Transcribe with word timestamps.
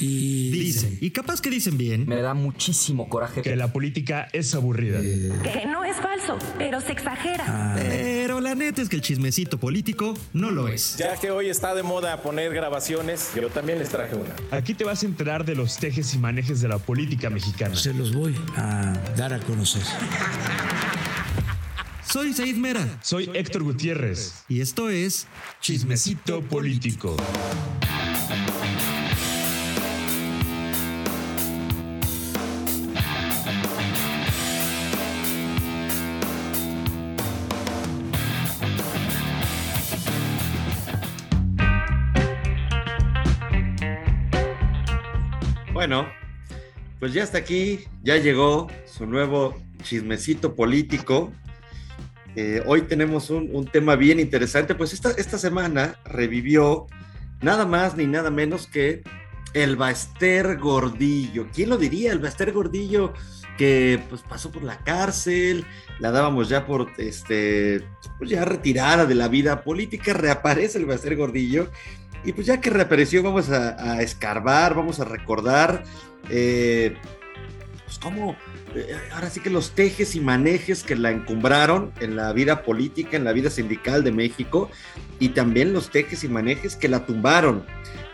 Y 0.00 0.50
Dicen, 0.50 0.98
y 1.00 1.10
capaz 1.10 1.40
que 1.40 1.50
dicen 1.50 1.76
bien, 1.78 2.06
Me 2.06 2.20
da 2.22 2.34
muchísimo 2.34 3.08
coraje 3.08 3.42
que 3.42 3.56
la 3.56 3.72
política 3.72 4.28
es 4.32 4.54
aburrida. 4.54 5.00
Que 5.00 5.66
no 5.66 5.84
es 5.84 5.96
falso, 5.96 6.38
pero 6.56 6.80
se 6.80 6.92
exagera. 6.92 7.74
pero 7.76 8.40
la 8.40 8.54
neta 8.54 8.82
es 8.82 8.88
que 8.88 8.96
el 8.96 9.02
chismecito 9.02 9.58
político 9.58 10.14
no 10.32 10.50
lo 10.50 10.68
es. 10.68 10.96
Ya 10.98 11.16
que 11.16 11.30
hoy 11.30 11.48
está 11.48 11.74
de 11.74 11.82
moda 11.82 12.22
poner 12.22 12.52
grabaciones, 12.54 13.30
yo 13.34 13.48
también 13.48 13.78
les 13.78 13.88
traje 13.88 14.14
una. 14.14 14.34
Aquí 14.56 14.74
te 14.74 14.84
vas 14.84 15.02
a 15.02 15.06
enterar 15.06 15.44
de 15.44 15.54
los 15.54 15.76
tejes 15.78 16.14
y 16.14 16.18
manejes 16.18 16.60
de 16.60 16.68
la 16.68 16.78
política 16.78 17.30
mexicana. 17.30 17.74
se 17.74 17.92
los 17.94 18.12
voy 18.14 18.36
a 18.56 18.92
dar 19.16 19.32
a 19.34 19.40
conocer. 19.40 19.82
Soy 22.10 22.32
Said 22.32 22.56
Mera 22.56 22.98
Soy 23.02 23.30
Héctor 23.34 23.62
Gutiérrez. 23.64 24.44
y 24.48 24.60
esto 24.62 24.88
es 24.88 25.26
Chismecito 25.60 26.40
político. 26.42 27.16
Pues 46.98 47.12
ya 47.12 47.22
está 47.22 47.38
aquí, 47.38 47.84
ya 48.02 48.16
llegó 48.16 48.68
su 48.86 49.06
nuevo 49.06 49.56
chismecito 49.82 50.54
político. 50.54 51.32
Eh, 52.36 52.62
hoy 52.66 52.82
tenemos 52.82 53.30
un, 53.30 53.66
tema 53.66 53.96
bien 53.96 54.20
interesante, 54.20 54.74
pues 54.74 54.92
esta, 54.92 55.10
esta 55.12 55.38
semana 55.38 55.98
revivió 56.04 56.86
nada 57.40 57.66
más 57.66 57.96
ni 57.96 58.06
nada 58.06 58.30
menos 58.30 58.66
que 58.66 59.02
el 59.54 59.76
Baster 59.76 60.58
Gordillo. 60.58 61.48
¿Quién 61.54 61.70
lo 61.70 61.76
diría? 61.76 62.12
El 62.12 62.18
Baster 62.18 62.52
Gordillo 62.52 63.12
que 63.56 64.00
pues 64.08 64.22
pasó 64.22 64.52
por 64.52 64.62
la 64.62 64.78
cárcel, 64.78 65.64
la 65.98 66.12
dábamos 66.12 66.48
ya 66.48 66.64
por 66.64 66.92
este, 66.96 67.84
pues 68.18 68.30
ya 68.30 68.44
retirada 68.44 69.04
de 69.04 69.16
la 69.16 69.26
vida 69.26 69.64
política, 69.64 70.12
reaparece 70.12 70.78
el 70.78 70.86
Baster 70.86 71.16
Gordillo 71.16 71.68
y 72.24 72.32
pues 72.32 72.46
ya 72.46 72.60
que 72.60 72.70
reapareció, 72.70 73.22
vamos 73.22 73.50
a, 73.50 74.02
escarbar, 74.02 74.74
vamos 74.74 75.00
a 75.00 75.04
recordar, 75.04 75.84
eh, 76.28 76.96
pues 77.84 77.98
cómo, 77.98 78.36
eh, 78.74 78.94
ahora 79.12 79.30
sí 79.30 79.40
que 79.40 79.50
los 79.50 79.72
tejes 79.72 80.14
y 80.14 80.20
manejes 80.20 80.82
que 80.82 80.96
la 80.96 81.10
encumbraron 81.10 81.92
en 82.00 82.16
la 82.16 82.32
vida 82.32 82.62
política, 82.62 83.16
en 83.16 83.24
la 83.24 83.32
vida 83.32 83.50
sindical 83.50 84.04
de 84.04 84.12
México, 84.12 84.70
y 85.18 85.30
también 85.30 85.72
los 85.72 85.90
tejes 85.90 86.24
y 86.24 86.28
manejes 86.28 86.76
que 86.76 86.88
la 86.88 87.06
tumbaron. 87.06 87.64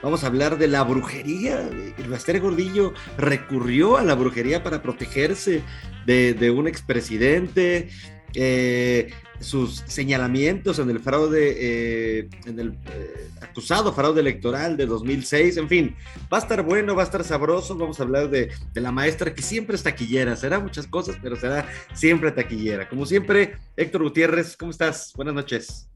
Vamos 0.03 0.23
a 0.23 0.27
hablar 0.27 0.59
de 0.59 0.69
la 0.69 0.83
brujería. 0.83 1.61
El 1.97 2.09
Baster 2.09 2.39
Gordillo 2.41 2.93
recurrió 3.17 3.97
a 3.97 4.03
la 4.03 4.15
brujería 4.15 4.63
para 4.63 4.83
protegerse 4.83 5.63
de, 6.05 6.35
de 6.35 6.51
un 6.51 6.69
expresidente. 6.69 7.89
Eh, 8.35 9.13
sus 9.41 9.83
señalamientos 9.87 10.79
en 10.79 10.91
el 10.91 11.01
fraude, 11.01 11.57
eh, 11.59 12.29
en 12.47 12.59
el 12.59 12.69
eh, 12.91 13.31
acusado 13.41 13.93
fraude 13.93 14.21
electoral 14.21 14.77
de 14.77 14.87
2006, 14.87 15.57
en 15.57 15.69
fin, 15.69 15.97
va 16.33 16.39
a 16.39 16.41
estar 16.41 16.63
bueno, 16.63 16.95
va 16.95 17.03
a 17.03 17.05
estar 17.05 17.25
sabroso, 17.25 17.77
vamos 17.77 18.01
a 18.01 18.05
hablar 18.05 18.31
de, 18.31 18.51
de, 18.73 18.81
la 18.81 18.93
maestra 18.93 19.35
que 19.35 19.43
siempre 19.43 19.77
es 19.77 19.83
taquillera, 19.83 20.37
será 20.37 20.59
muchas 20.61 20.87
cosas, 20.87 21.17
pero 21.23 21.37
será 21.37 21.69
siempre 21.95 22.33
taquillera. 22.33 22.89
Como 22.89 23.07
siempre, 23.07 23.57
Héctor 23.77 24.03
Gutiérrez, 24.05 24.57
¿cómo 24.57 24.71
estás? 24.71 25.13
Buenas 25.15 25.35
noches. 25.35 25.89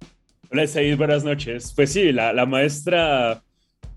Hola, 0.51 0.67
Said, 0.67 0.97
buenas 0.97 1.25
noches. 1.25 1.73
Pues 1.77 1.93
sí, 1.93 2.11
la, 2.13 2.33
la 2.33 2.47
maestra 2.47 3.43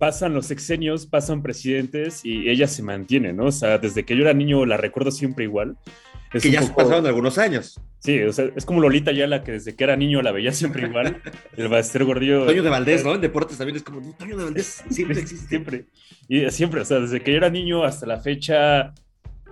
pasan 0.02 0.34
los 0.34 0.48
sexenios, 0.48 1.06
pasan 1.06 1.44
presidentes 1.44 2.26
y 2.26 2.50
ella 2.50 2.68
se 2.68 2.82
mantiene, 2.82 3.34
¿no? 3.34 3.46
O 3.46 3.52
sea, 3.52 3.78
desde 3.78 4.04
que 4.04 4.16
yo 4.16 4.24
era 4.24 4.34
niño 4.34 4.66
la 4.66 4.76
recuerdo 4.76 5.12
siempre 5.12 5.44
igual. 5.44 5.78
Es 6.34 6.44
que 6.44 6.52
ya 6.52 6.62
poco... 6.62 6.76
pasaron 6.76 7.06
algunos 7.06 7.38
años. 7.38 7.80
Sí, 8.00 8.22
o 8.22 8.32
sea, 8.32 8.50
es 8.56 8.66
como 8.66 8.80
Lolita 8.80 9.12
Yala, 9.12 9.44
que 9.44 9.52
desde 9.52 9.76
que 9.76 9.84
era 9.84 9.96
niño 9.96 10.22
la 10.22 10.32
veía 10.32 10.52
siempre 10.54 10.88
igual. 10.88 11.22
El 11.58 11.68
Baester 11.68 12.04
Gordillo. 12.04 12.46
Toño 12.46 12.64
de 12.64 12.70
Valdés, 12.70 13.04
¿no? 13.04 13.16
En 13.16 13.22
deportes 13.22 13.58
también 13.58 13.78
es 13.78 13.84
como, 13.84 14.02
Toño 14.16 14.38
de 14.38 14.46
Valdés 14.46 14.84
siempre 14.90 15.20
existe. 15.20 15.48
Siempre. 15.48 15.86
Y 16.28 16.50
siempre, 16.50 16.82
o 16.82 16.86
sea, 16.86 17.00
desde 17.00 17.22
que 17.22 17.32
yo 17.32 17.38
era 17.38 17.50
niño 17.50 17.84
hasta 17.84 18.06
la 18.06 18.20
fecha, 18.20 18.94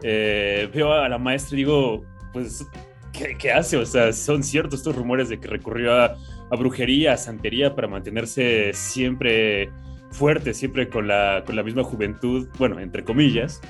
eh, 0.01 0.69
veo 0.73 0.93
a 0.93 1.09
la 1.09 1.17
maestra 1.17 1.55
y 1.55 1.57
digo, 1.57 2.05
pues, 2.31 2.65
¿qué, 3.11 3.35
¿qué, 3.37 3.51
hace? 3.51 3.77
O 3.77 3.85
sea, 3.85 4.13
son 4.13 4.43
ciertos 4.43 4.79
estos 4.79 4.95
rumores 4.95 5.29
de 5.29 5.39
que 5.39 5.47
recurrió 5.47 5.93
a, 5.93 6.17
a 6.49 6.55
brujería, 6.55 7.13
a 7.13 7.17
santería 7.17 7.75
para 7.75 7.87
mantenerse 7.87 8.71
siempre 8.73 9.69
fuerte, 10.11 10.53
siempre 10.53 10.89
con 10.89 11.07
la, 11.07 11.43
con 11.45 11.55
la 11.55 11.63
misma 11.63 11.83
juventud, 11.83 12.47
bueno, 12.57 12.79
entre 12.79 13.03
comillas. 13.03 13.61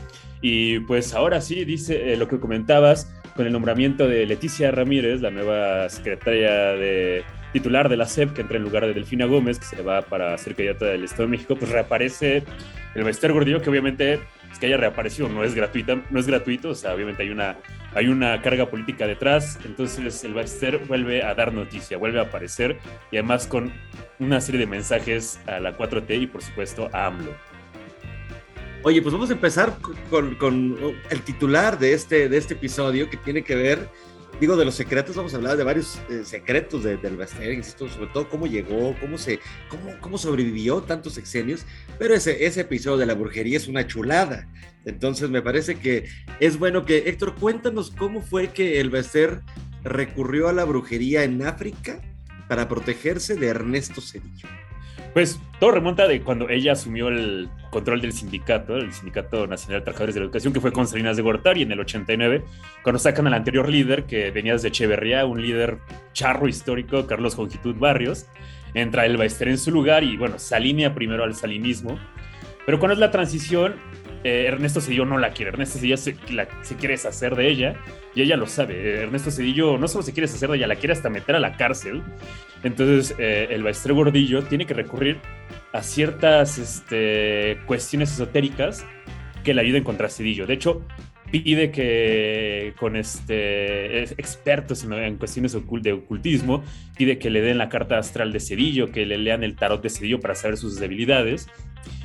Y 0.42 0.80
pues 0.82 1.14
ahora 1.14 1.42
sí, 1.42 1.66
dice 1.66 2.14
eh, 2.14 2.18
lo 2.18 2.28
que 2.28 2.40
comentabas, 2.40 3.12
con 3.36 3.46
el 3.46 3.54
nombramiento 3.54 4.08
de 4.08 4.26
Leticia 4.26 4.72
Ramírez, 4.72 5.22
la 5.22 5.32
nueva 5.32 5.90
secretaria 5.90 6.52
de 6.76 7.24
titular 7.54 7.90
de 7.90 7.98
la 7.98 8.06
SEP, 8.06 8.34
que 8.34 8.42
entra 8.42 8.58
en 8.58 8.64
lugar 8.64 8.86
de 8.86 8.94
Delfina 8.94 9.26
Gómez, 9.26 9.60
que 9.60 9.66
se 9.66 9.82
va 9.82 10.02
para 10.02 10.38
ser 10.38 10.56
candidata 10.56 10.86
del 10.86 11.04
Estado 11.04 11.24
de 11.24 11.30
México, 11.30 11.56
pues 11.56 11.72
reaparece 11.72 12.44
el 12.96 13.04
Bester 13.04 13.34
Gordillo, 13.34 13.62
que 13.62 13.70
obviamente 13.70 14.20
es 14.52 14.60
que 14.60 14.66
haya 14.68 14.78
reaparecido, 14.78 15.30
no 15.30 15.44
es 15.44 15.56
gratuita, 15.56 16.02
no 16.10 16.20
es 16.20 16.28
gratuito, 16.28 16.70
o 16.70 16.76
sea, 16.76 16.94
obviamente 16.94 17.24
hay 17.24 17.30
una, 17.30 17.58
hay 17.94 18.08
una 18.08 18.42
carga 18.42 18.70
política 18.70 19.08
detrás, 19.08 19.60
entonces 19.64 20.24
el 20.24 20.34
Bester 20.34 20.80
vuelve 20.88 21.24
a 21.24 21.36
dar 21.36 21.54
noticia, 21.54 21.98
vuelve 21.98 22.20
a 22.20 22.24
aparecer, 22.24 22.78
y 23.12 23.18
además 23.18 23.48
con 23.48 23.72
una 24.20 24.42
serie 24.42 24.60
de 24.60 24.68
mensajes 24.68 25.40
a 25.48 25.60
la 25.60 25.78
4T 25.78 26.22
y 26.22 26.28
por 26.28 26.42
supuesto 26.42 26.90
a 26.94 27.08
AMLO. 27.08 27.49
Oye, 28.82 29.02
pues 29.02 29.12
vamos 29.12 29.30
a 29.30 29.34
empezar 29.34 29.78
con, 30.10 30.36
con, 30.36 30.78
el 31.10 31.22
titular 31.22 31.78
de 31.78 31.92
este, 31.92 32.30
de 32.30 32.38
este 32.38 32.54
episodio 32.54 33.10
que 33.10 33.18
tiene 33.18 33.44
que 33.44 33.54
ver, 33.54 33.90
digo, 34.40 34.56
de 34.56 34.64
los 34.64 34.76
secretos, 34.76 35.18
vamos 35.18 35.34
a 35.34 35.38
hablar 35.38 35.58
de 35.58 35.66
varios 35.66 36.00
eh, 36.10 36.22
secretos 36.24 36.86
de, 36.86 36.96
del 36.96 37.20
insisto, 37.54 37.90
sobre 37.90 38.08
todo 38.08 38.30
cómo 38.30 38.48
llegó, 38.48 38.96
cómo, 39.02 39.18
se, 39.18 39.42
cómo, 39.68 40.00
cómo 40.00 40.18
sobrevivió 40.18 40.82
tantos 40.82 41.16
sexenios, 41.16 41.66
pero 41.98 42.14
ese, 42.16 42.46
ese 42.46 42.62
episodio 42.62 42.96
de 42.96 43.06
la 43.06 43.16
brujería 43.16 43.58
es 43.58 43.68
una 43.68 43.86
chulada. 43.86 44.48
Entonces 44.86 45.30
me 45.30 45.42
parece 45.42 45.76
que 45.76 46.06
es 46.40 46.58
bueno 46.58 46.86
que, 46.86 47.10
Héctor, 47.10 47.36
cuéntanos 47.36 47.92
cómo 47.92 48.22
fue 48.22 48.54
que 48.54 48.80
el 48.80 48.90
Baster 48.90 49.42
recurrió 49.84 50.48
a 50.48 50.54
la 50.54 50.64
brujería 50.64 51.26
en 51.26 51.46
África 51.46 52.00
para 52.48 52.70
protegerse 52.70 53.36
de 53.36 53.48
Ernesto 53.48 54.00
Cedillo. 54.00 54.48
Pues 55.14 55.40
todo 55.60 55.72
remonta 55.72 56.08
de 56.08 56.22
cuando 56.22 56.50
ella 56.50 56.74
asumió 56.74 57.08
el 57.08 57.50
control 57.72 58.02
del 58.02 58.14
sindicato, 58.14 58.78
el 58.78 58.94
Sindicato 58.94 59.48
Nacional 59.48 59.82
de 59.82 59.86
Trabajadores 59.86 60.16
de 60.16 60.22
la 60.22 60.26
Educación, 60.26 60.54
que 60.54 60.62
fue 60.62 60.72
con 60.72 60.88
Salinas 60.88 61.18
de 61.18 61.24
Gortari 61.24 61.64
en 61.64 61.72
el 61.72 61.80
89, 61.80 62.44
cuando 62.84 63.00
sacan 63.00 63.28
al 63.28 63.34
anterior 63.34 63.70
líder, 63.70 64.06
que 64.06 64.32
venía 64.32 64.54
desde 64.54 64.70
Echeverría, 64.70 65.26
un 65.26 65.42
líder 65.42 65.80
charro 66.14 66.48
histórico, 66.48 67.08
Carlos 67.08 67.36
Jongitud 67.36 67.76
Barrios, 67.76 68.28
entra 68.74 69.06
el 69.06 69.18
Baester 69.18 69.48
en 69.48 69.58
su 69.58 69.72
lugar 69.72 70.04
y 70.04 70.16
bueno, 70.16 70.38
se 70.38 70.90
primero 70.92 71.24
al 71.24 71.36
salinismo. 71.36 72.00
Pero 72.66 72.80
cuando 72.80 72.94
es 72.94 73.00
la 73.00 73.12
transición, 73.12 73.76
eh, 74.24 74.46
Ernesto 74.48 74.82
Cedillo 74.82 75.06
no 75.06 75.18
la 75.18 75.32
quiere, 75.32 75.52
Ernesto 75.52 75.80
Cedillo 75.80 75.98
se, 75.98 76.16
la, 76.32 76.48
se, 76.64 76.76
quiere 76.76 76.94
deshacer 76.94 77.36
de 77.36 77.48
ella 77.48 77.76
y 78.16 78.22
ella 78.22 78.36
lo 78.38 78.48
sabe. 78.48 79.02
Ernesto 79.02 79.32
Cedillo 79.32 79.78
no 79.78 79.88
solo 79.88 80.04
se 80.04 80.14
quiere 80.14 80.28
deshacer 80.28 80.50
de 80.50 80.58
ella, 80.58 80.68
la 80.68 80.76
quiere 80.76 80.94
hasta 80.94 81.10
meter 81.10 81.36
a 81.36 81.40
la 81.40 81.56
cárcel. 81.56 82.04
Entonces 82.64 83.16
eh, 83.18 83.48
el 83.52 83.64
maestro 83.64 83.96
Gordillo 83.96 84.44
tiene 84.44 84.66
que 84.66 84.74
recurrir 84.74 85.20
a 85.72 85.84
ciertas 85.84 86.58
este, 86.58 87.60
cuestiones 87.66 88.12
esotéricas 88.12 88.86
que 89.44 89.54
le 89.54 89.62
ayuden 89.62 89.84
contra 89.84 90.10
Cedillo. 90.10 90.46
De 90.46 90.54
hecho, 90.54 90.86
pide 91.32 91.72
que 91.72 92.74
con 92.80 92.96
este, 92.96 94.04
expertos 94.04 94.84
en, 94.84 95.18
cuestiones 95.18 95.54
de 95.54 95.92
ocultismo, 95.92 96.64
pide 96.98 97.18
que 97.18 97.30
le 97.30 97.42
den 97.42 97.58
la 97.58 97.70
carta 97.70 97.98
astral 97.98 98.32
de 98.32 98.40
Cedillo, 98.40 98.92
que 98.92 99.06
le 99.06 99.18
lean 99.18 99.44
el 99.44 99.56
tarot 99.56 99.82
de 99.82 99.90
Cedillo 99.90 100.20
para 100.20 100.36
saber 100.36 100.58
sus 100.58 100.80
debilidades. 100.80 101.48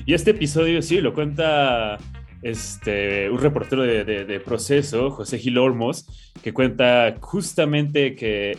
Y 0.07 0.15
este 0.15 0.33
episodio 0.33 0.83
sí 0.83 1.01
lo 1.01 1.15
cuenta 1.15 1.99
este, 2.43 3.31
un 3.31 3.41
reportero 3.41 3.83
de, 3.83 4.41
proceso, 4.45 5.11
José 5.11 5.39
Gil 5.39 5.59
Olmos, 5.59 6.33
que 6.43 6.53
cuenta 6.53 7.17
justamente 7.21 8.15
que 8.15 8.59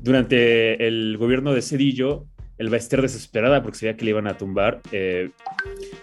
durante 0.00 0.86
el 0.86 1.16
gobierno 1.18 1.52
de 1.52 1.62
Cedillo, 1.62 2.24
el 2.56 2.70
Baester 2.70 3.02
desesperada 3.02 3.62
porque 3.62 3.78
sabía 3.78 3.96
que 3.96 4.04
le 4.04 4.10
iban 4.10 4.26
a 4.26 4.36
tumbar, 4.36 4.80
eh, 4.92 5.30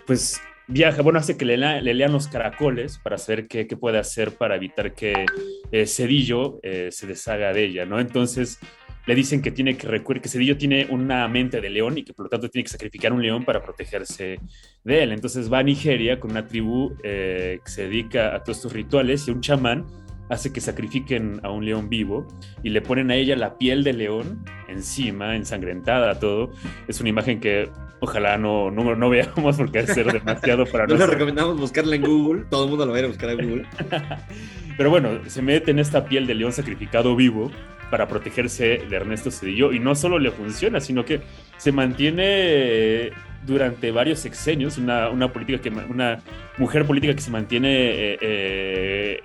pues 0.05 0.39
viaja, 0.67 1.01
bueno, 1.01 1.19
hace 1.19 1.37
que 1.37 1.45
le, 1.45 1.57
le, 1.57 1.93
lean 1.93 2.11
los 2.11 2.27
caracoles 2.27 2.97
para 2.97 3.17
saber 3.17 3.47
qué, 3.47 3.67
qué 3.67 3.77
puede 3.77 3.97
hacer 3.97 4.31
para 4.31 4.55
evitar 4.55 4.93
que 4.93 5.25
eh, 5.71 5.87
Cedillo 5.87 6.59
eh, 6.63 6.89
se 6.91 7.07
deshaga 7.07 7.53
de 7.53 7.65
ella, 7.65 7.85
¿no? 7.85 7.99
Entonces 7.99 8.59
le 9.05 9.13
dicen 9.13 9.41
que 9.41 9.51
tiene 9.51 9.77
que 9.77 9.87
recurrir, 9.87 10.21
que 10.21 10.29
Cedillo 10.29 10.57
tiene 10.57 10.87
una 10.89 11.27
mente 11.27 11.61
de 11.61 11.69
león 11.69 11.97
y 11.97 12.03
que 12.03 12.13
por 12.13 12.25
lo 12.25 12.29
tanto 12.29 12.49
tiene 12.49 12.63
que 12.63 12.71
sacrificar 12.71 13.13
un 13.13 13.21
león 13.21 13.45
para 13.45 13.61
protegerse 13.61 14.39
de 14.83 15.03
él. 15.03 15.11
Entonces 15.11 15.51
va 15.51 15.59
a 15.59 15.63
Nigeria 15.63 16.19
con 16.19 16.31
una 16.31 16.47
tribu 16.47 16.95
eh, 17.03 17.59
que 17.63 17.71
se 17.71 17.83
dedica 17.83 18.35
a 18.35 18.43
todos 18.43 18.57
estos 18.57 18.73
rituales 18.73 19.27
y 19.27 19.31
un 19.31 19.41
chamán 19.41 19.85
hace 20.29 20.51
que 20.51 20.61
sacrifiquen 20.61 21.39
a 21.43 21.51
un 21.51 21.65
león 21.65 21.89
vivo 21.89 22.27
y 22.63 22.69
le 22.69 22.81
ponen 22.81 23.11
a 23.11 23.15
ella 23.15 23.35
la 23.35 23.57
piel 23.57 23.83
de 23.83 23.93
león 23.93 24.43
encima, 24.67 25.35
ensangrentada, 25.35 26.19
todo. 26.19 26.51
Es 26.87 26.99
una 26.99 27.09
imagen 27.09 27.39
que 27.39 27.69
ojalá 27.99 28.37
no, 28.37 28.71
no, 28.71 28.95
no 28.95 29.09
veamos 29.09 29.57
porque 29.57 29.79
a 29.79 29.87
ser 29.87 30.11
demasiado 30.11 30.65
para 30.71 30.85
nosotros. 30.85 30.99
No 30.99 31.05
le 31.07 31.13
recomendamos 31.13 31.59
buscarla 31.59 31.95
en 31.95 32.01
Google, 32.01 32.45
todo 32.49 32.65
el 32.65 32.69
mundo 32.69 32.85
lo 32.85 32.91
va 32.91 32.97
a 32.97 32.99
ir 32.99 33.05
a 33.05 33.09
buscar 33.09 33.29
en 33.29 33.49
Google. 33.49 33.67
Pero 34.77 34.89
bueno, 34.89 35.09
se 35.27 35.41
mete 35.41 35.71
en 35.71 35.79
esta 35.79 36.05
piel 36.05 36.27
de 36.27 36.35
león 36.35 36.51
sacrificado 36.51 37.15
vivo 37.15 37.49
para 37.89 38.07
protegerse 38.07 38.83
de 38.89 38.95
Ernesto 38.95 39.31
Cedillo 39.31 39.71
y 39.71 39.79
no 39.79 39.95
solo 39.95 40.19
le 40.19 40.31
funciona, 40.31 40.81
sino 40.81 41.05
que 41.05 41.21
se 41.57 41.71
mantiene 41.71 43.11
durante 43.45 43.91
varios 43.91 44.19
sexenios 44.19 44.77
una, 44.77 45.09
una 45.09 45.31
política 45.31 45.61
que 45.61 45.69
una 45.69 46.19
mujer 46.57 46.85
política 46.85 47.13
que 47.13 47.21
se 47.21 47.31
mantiene 47.31 47.69
eh, 47.71 48.17
eh, 48.21 49.23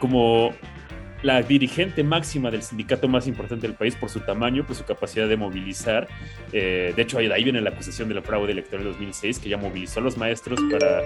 como 0.00 0.52
la 1.22 1.42
dirigente 1.42 2.02
máxima 2.02 2.50
del 2.50 2.62
sindicato 2.62 3.06
más 3.06 3.26
importante 3.26 3.66
del 3.66 3.76
país 3.76 3.94
por 3.94 4.08
su 4.08 4.20
tamaño, 4.20 4.66
por 4.66 4.74
su 4.74 4.84
capacidad 4.84 5.28
de 5.28 5.36
movilizar. 5.36 6.08
Eh, 6.52 6.92
de 6.96 7.02
hecho, 7.02 7.18
ahí, 7.18 7.44
viene 7.44 7.60
la 7.60 7.70
acusación 7.70 8.08
de 8.08 8.14
la 8.14 8.22
fraude 8.22 8.52
electoral 8.52 8.84
de 8.84 8.90
2006, 8.92 9.38
que 9.38 9.48
ya 9.48 9.58
movilizó 9.58 10.00
a 10.00 10.02
los 10.02 10.16
maestros 10.16 10.58
para 10.70 11.02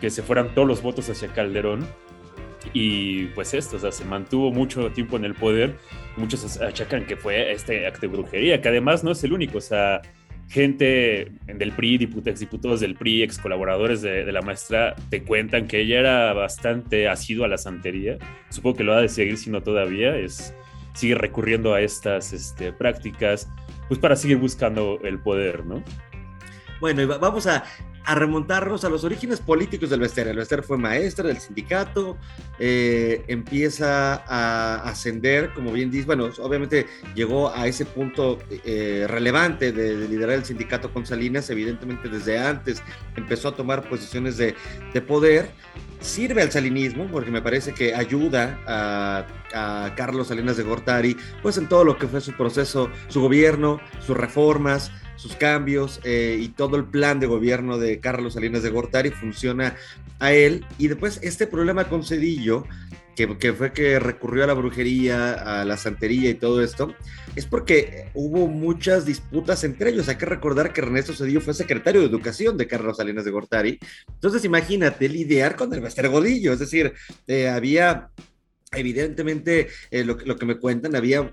que 0.00 0.10
se 0.10 0.22
fueran 0.22 0.54
todos 0.54 0.68
los 0.68 0.82
votos 0.82 1.08
hacia 1.08 1.28
Calderón. 1.28 1.86
Y 2.72 3.26
pues 3.28 3.54
esto, 3.54 3.76
o 3.76 3.78
sea, 3.78 3.92
se 3.92 4.04
mantuvo 4.04 4.50
mucho 4.50 4.90
tiempo 4.90 5.16
en 5.16 5.24
el 5.24 5.34
poder. 5.34 5.76
Muchos 6.16 6.60
achacan 6.60 7.06
que 7.06 7.16
fue 7.16 7.52
este 7.52 7.86
acto 7.86 8.02
de 8.02 8.08
brujería, 8.08 8.60
que 8.60 8.68
además 8.68 9.04
no 9.04 9.12
es 9.12 9.24
el 9.24 9.32
único, 9.32 9.58
o 9.58 9.62
sea, 9.62 10.02
gente 10.48 11.32
del 11.46 11.72
PRI, 11.72 11.98
diputados, 11.98 12.40
diputados 12.40 12.80
del 12.80 12.94
PRI, 12.94 13.22
ex 13.22 13.38
colaboradores 13.38 14.02
de, 14.02 14.30
la 14.32 14.42
maestra, 14.42 14.94
te 15.10 15.22
cuentan 15.22 15.66
que 15.66 15.80
ella 15.80 16.00
era 16.00 16.32
bastante 16.32 17.08
asidua 17.08 17.46
a 17.46 17.48
la 17.48 17.58
santería. 17.58 18.18
Supongo 18.50 18.76
que 18.76 18.84
lo 18.84 18.94
ha 18.94 19.00
de 19.00 19.08
seguir 19.08 19.36
siendo 19.38 19.62
todavía, 19.62 20.16
es, 20.16 20.54
sigue 20.94 21.14
recurriendo 21.14 21.74
a 21.74 21.80
estas 21.80 22.32
este, 22.32 22.72
prácticas, 22.72 23.48
pues 23.88 23.98
para 23.98 24.16
seguir 24.16 24.38
buscando 24.38 24.98
el 25.02 25.18
poder, 25.18 25.64
¿no? 25.66 25.82
Bueno, 26.80 27.02
y 27.02 27.06
vamos 27.06 27.46
a, 27.46 27.64
a 28.06 28.14
remontarnos 28.14 28.84
a 28.84 28.88
los 28.88 29.02
orígenes 29.02 29.40
políticos 29.40 29.90
del 29.90 30.00
Bester. 30.00 30.28
El 30.28 30.36
Bester 30.36 30.62
fue 30.62 30.78
maestra 30.78 31.26
del 31.26 31.38
sindicato, 31.38 32.16
eh, 32.58 33.24
empieza 33.26 34.22
a 34.26 34.88
ascender, 34.88 35.52
como 35.52 35.72
bien 35.72 35.90
dice, 35.90 36.06
bueno, 36.06 36.30
obviamente 36.38 36.86
llegó 37.16 37.52
a 37.52 37.66
ese 37.66 37.84
punto 37.84 38.38
eh, 38.64 39.06
relevante 39.08 39.72
de, 39.72 40.06
liderar 40.08 40.36
el 40.36 40.44
sindicato 40.44 40.92
con 40.92 41.04
Salinas, 41.04 41.50
evidentemente 41.50 42.08
desde 42.08 42.38
antes 42.38 42.80
empezó 43.16 43.48
a 43.48 43.56
tomar 43.56 43.88
posiciones 43.88 44.36
de, 44.36 44.54
de 44.94 45.00
poder. 45.00 45.50
Sirve 46.00 46.42
al 46.42 46.52
salinismo 46.52 47.08
porque 47.10 47.32
me 47.32 47.42
parece 47.42 47.74
que 47.74 47.92
ayuda 47.92 48.60
a, 48.66 49.26
a 49.52 49.94
Carlos 49.96 50.28
Salinas 50.28 50.56
de 50.56 50.62
Gortari, 50.62 51.16
pues 51.42 51.58
en 51.58 51.68
todo 51.68 51.82
lo 51.84 51.98
que 51.98 52.06
fue 52.06 52.20
su 52.20 52.32
proceso, 52.34 52.88
su 53.08 53.20
gobierno, 53.20 53.80
sus 53.98 54.16
reformas, 54.16 54.92
sus 55.16 55.34
cambios 55.36 56.00
eh, 56.04 56.38
y 56.40 56.48
todo 56.48 56.76
el 56.76 56.84
plan 56.84 57.20
de 57.20 57.26
gobierno 57.26 57.78
de 57.78 58.00
Carlos 58.00 58.34
Salinas 58.34 58.62
de 58.62 58.70
Gortari 58.70 59.10
funciona 59.10 59.76
a 60.18 60.32
él. 60.32 60.64
Y 60.78 60.88
después 60.88 61.18
este 61.22 61.46
problema 61.46 61.88
con 61.88 62.04
Cedillo, 62.04 62.64
que, 63.16 63.52
fue 63.54 63.72
que 63.72 63.98
recurrió 63.98 64.44
a 64.44 64.46
la 64.46 64.54
brujería, 64.54 65.32
a 65.32 65.64
la 65.64 65.76
santería 65.76 66.28
y 66.28 66.34
todo 66.34 66.62
esto, 66.62 66.94
es 67.34 67.46
porque 67.46 68.10
hubo 68.14 68.46
muchas 68.46 69.06
disputas 69.06 69.64
entre 69.64 69.90
ellos. 69.90 70.08
Hay 70.08 70.16
que 70.16 70.26
recordar 70.26 70.72
que 70.72 70.82
Ernesto 70.82 71.14
Cedillo 71.14 71.40
fue 71.40 71.54
secretario 71.54 72.02
de 72.02 72.06
Educación 72.06 72.56
de 72.56 72.66
Carlos 72.66 72.98
Salinas 72.98 73.24
de 73.24 73.30
Gortari. 73.30 73.78
Entonces 74.06 74.44
imagínate 74.44 75.08
lidiar 75.08 75.56
con 75.56 75.72
el 75.72 76.08
Godillo, 76.08 76.52
es 76.52 76.58
decir, 76.58 76.92
eh, 77.26 77.48
había 77.48 78.10
evidentemente 78.72 79.68
eh, 79.90 80.04
lo, 80.04 80.18
lo, 80.24 80.36
que 80.36 80.44
me 80.44 80.58
cuentan, 80.58 80.96
había 80.96 81.32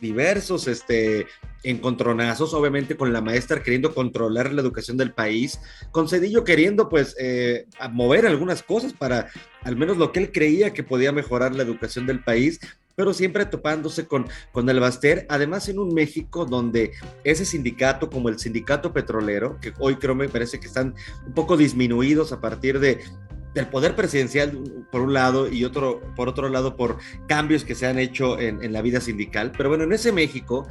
diversos 0.00 0.68
este, 0.68 1.26
encontronazos, 1.64 2.54
obviamente 2.54 2.96
con 2.96 3.12
la 3.12 3.20
maestra 3.20 3.62
queriendo 3.62 3.94
controlar 3.94 4.52
la 4.52 4.62
educación 4.62 4.96
del 4.96 5.12
país, 5.12 5.60
con 5.90 6.08
Cedillo 6.08 6.44
queriendo 6.44 6.88
pues 6.88 7.16
eh, 7.18 7.66
mover 7.90 8.26
algunas 8.26 8.62
cosas 8.62 8.92
para 8.92 9.28
al 9.62 9.76
menos 9.76 9.96
lo 9.96 10.12
que 10.12 10.20
él 10.20 10.32
creía 10.32 10.72
que 10.72 10.84
podía 10.84 11.10
mejorar 11.10 11.54
la 11.54 11.62
educación 11.62 12.06
del 12.06 12.22
país, 12.22 12.60
pero 12.96 13.12
siempre 13.12 13.46
topándose 13.46 14.06
con, 14.06 14.26
con 14.52 14.68
el 14.68 14.78
Baster, 14.78 15.26
además 15.28 15.68
en 15.68 15.78
un 15.78 15.94
México 15.94 16.44
donde 16.44 16.92
ese 17.24 17.44
sindicato 17.44 18.08
como 18.10 18.28
el 18.28 18.38
sindicato 18.38 18.92
petrolero, 18.92 19.58
que 19.60 19.72
hoy 19.78 19.96
creo 19.96 20.14
me 20.14 20.28
parece 20.28 20.60
que 20.60 20.66
están 20.66 20.94
un 21.26 21.32
poco 21.32 21.56
disminuidos 21.56 22.32
a 22.32 22.40
partir 22.40 22.78
de 22.78 23.00
del 23.54 23.68
poder 23.68 23.94
presidencial 23.94 24.84
por 24.90 25.00
un 25.00 25.12
lado 25.12 25.48
y 25.48 25.64
otro 25.64 26.00
por 26.16 26.28
otro 26.28 26.48
lado 26.48 26.76
por 26.76 26.98
cambios 27.28 27.64
que 27.64 27.76
se 27.76 27.86
han 27.86 28.00
hecho 28.00 28.40
en, 28.40 28.64
en 28.64 28.72
la 28.72 28.82
vida 28.82 29.00
sindical. 29.00 29.52
Pero 29.56 29.68
bueno, 29.68 29.84
en 29.84 29.92
ese 29.92 30.10
México 30.10 30.66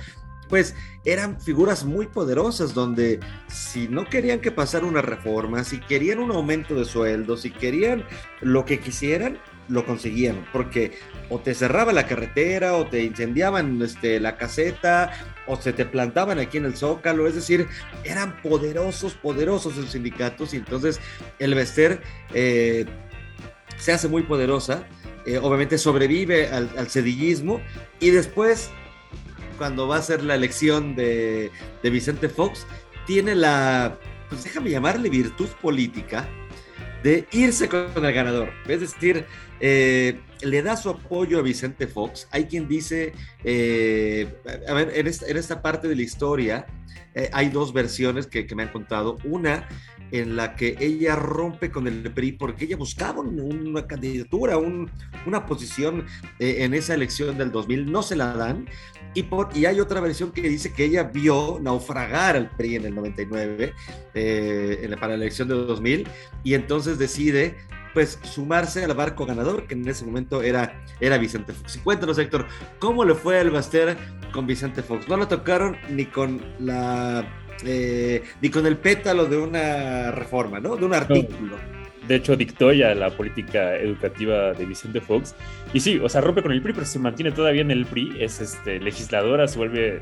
pues 0.53 0.75
eran 1.03 1.41
figuras 1.41 1.83
muy 1.83 2.05
poderosas 2.05 2.75
donde 2.75 3.19
si 3.47 3.88
no 3.88 4.07
querían 4.07 4.39
que 4.39 4.51
pasara 4.51 4.85
una 4.85 5.01
reforma, 5.01 5.63
si 5.63 5.79
querían 5.79 6.19
un 6.19 6.29
aumento 6.29 6.75
de 6.75 6.85
sueldo, 6.85 7.38
si 7.38 7.50
querían 7.50 8.05
lo 8.39 8.63
que 8.63 8.79
quisieran, 8.79 9.39
lo 9.67 9.83
conseguían, 9.83 10.45
porque 10.53 10.91
o 11.31 11.39
te 11.39 11.55
cerraba 11.55 11.91
la 11.91 12.05
carretera, 12.05 12.75
o 12.75 12.85
te 12.85 13.01
incendiaban 13.01 13.81
este, 13.81 14.19
la 14.19 14.38
caseta, 14.38 15.11
o 15.47 15.55
se 15.55 15.73
te 15.73 15.85
plantaban 15.85 16.38
aquí 16.38 16.59
en 16.59 16.65
el 16.65 16.77
Zócalo, 16.77 17.25
es 17.25 17.33
decir, 17.33 17.65
eran 18.03 18.39
poderosos, 18.44 19.15
poderosos 19.15 19.75
los 19.75 19.89
sindicatos, 19.89 20.53
y 20.53 20.57
entonces 20.57 21.00
el 21.39 21.55
Bester 21.55 22.00
eh, 22.31 22.85
se 23.79 23.91
hace 23.91 24.07
muy 24.07 24.21
poderosa, 24.21 24.88
eh, 25.25 25.39
obviamente 25.39 25.79
sobrevive 25.79 26.50
al, 26.50 26.69
al 26.77 26.91
cedillismo, 26.91 27.59
y 28.00 28.11
después 28.11 28.69
cuando 29.57 29.88
va 29.88 29.97
a 29.97 30.01
ser 30.01 30.23
la 30.23 30.35
elección 30.35 30.95
de, 30.95 31.51
Vicente 31.83 32.29
Fox, 32.29 32.65
tiene 33.05 33.35
la, 33.35 33.97
pues 34.29 34.44
déjame 34.44 34.69
llamarle 34.69 35.09
virtud 35.09 35.47
política 35.61 36.27
de 37.03 37.27
irse 37.31 37.67
con 37.67 38.05
el 38.05 38.13
ganador. 38.13 38.50
Es 38.67 38.81
decir, 38.81 39.25
eh, 39.59 40.19
le 40.41 40.61
da 40.61 40.75
su 40.77 40.89
apoyo 40.89 41.39
a 41.39 41.41
Vicente 41.41 41.88
Fox. 41.88 42.27
Hay 42.31 42.45
quien 42.45 42.67
dice, 42.67 43.13
eh, 43.44 44.33
a 44.67 44.73
ver, 44.73 44.91
en 44.95 45.07
esta, 45.07 45.61
parte 45.61 45.88
de 45.88 45.95
la 45.95 46.01
historia 46.01 46.65
eh, 47.13 47.29
hay 47.33 47.50
dos 47.50 47.73
versiones 47.73 48.27
que, 48.27 48.47
me 48.55 48.63
han 48.63 48.71
contado. 48.71 49.17
Una 49.23 49.67
en 50.13 50.36
la 50.36 50.56
que 50.56 50.77
ella 50.80 51.15
rompe 51.15 51.71
con 51.71 51.88
el 51.88 52.04
PRI 52.13 52.33
porque 52.33 52.65
ella 52.65 52.77
buscaba 52.77 53.21
una 53.21 53.88
candidatura, 53.88 54.57
una 54.57 55.45
posición 55.48 56.06
en 56.38 56.75
esa 56.75 56.94
elección 56.94 57.36
del 57.36 57.51
2000, 57.51 57.92
no 57.92 58.04
se 58.04 58.15
la 58.15 58.33
dan, 58.33 58.69
y, 59.15 59.25
y 59.56 59.65
hay 59.65 59.80
otra 59.80 60.01
versión 60.01 60.31
que 60.31 60.44
dice 60.44 60.71
que 60.71 60.86
ella 60.86 61.04
vio 61.04 61.57
naufragar 61.60 62.36
al 62.36 62.51
PRI 62.51 62.75
en 62.75 62.86
el 62.86 62.95
99, 62.95 63.74
eh, 64.13 64.95
para 65.00 65.18
la 65.18 65.24
elección 65.24 65.48
de 65.48 65.56
2000, 65.56 66.07
y 66.44 66.54
entonces 66.54 67.00
decide 67.00 67.56
pues 67.95 68.20
sumarse 68.24 68.84
al 68.84 68.93
barco 68.93 69.25
ganador, 69.25 69.67
que 69.67 69.74
en 69.74 69.88
ese 69.88 70.05
momento 70.05 70.41
era, 70.41 70.84
era 71.00 71.17
Vicente 71.17 71.53
Fox. 71.53 71.75
Y 71.75 71.79
cuéntanos, 71.79 72.17
Héctor, 72.17 72.48
¿cómo 72.79 73.03
le 73.05 73.13
fue 73.13 73.39
al 73.39 73.51
Baster 73.51 73.98
con 74.32 74.48
Vicente 74.48 74.82
Fox? 74.82 75.08
No 75.08 75.17
lo 75.17 75.27
tocaron 75.27 75.77
ni 75.89 76.05
con 76.05 76.41
la 76.60 77.24
eh, 77.65 78.24
ni 78.41 78.50
con 78.50 78.65
el 78.65 78.77
pétalo 78.77 79.25
de 79.25 79.38
una 79.38 80.12
reforma, 80.12 80.60
¿no? 80.60 80.75
De 80.75 80.86
un 80.86 80.93
artículo 80.93 81.57
de 82.07 82.15
hecho 82.15 82.36
dictó 82.36 82.72
ya 82.74 82.93
la 82.95 83.10
política 83.12 83.75
educativa 83.75 84.53
de 84.53 84.65
Vicente 84.65 85.01
Fox. 85.01 85.36
Y 85.74 85.79
sí, 85.79 86.00
o 86.00 86.10
sea, 86.10 86.22
rompe 86.22 86.41
con 86.41 86.51
el 86.51 86.62
PRI, 86.62 86.74
pero 86.74 86.86
se 86.86 87.00
mantiene 87.00 87.31
todavía 87.31 87.62
en 87.62 87.72
el 87.72 87.86
PRI, 87.86 88.17
es 88.19 88.41
este, 88.41 88.79
legisladora, 88.79 89.48
se 89.48 89.57
vuelve 89.57 90.01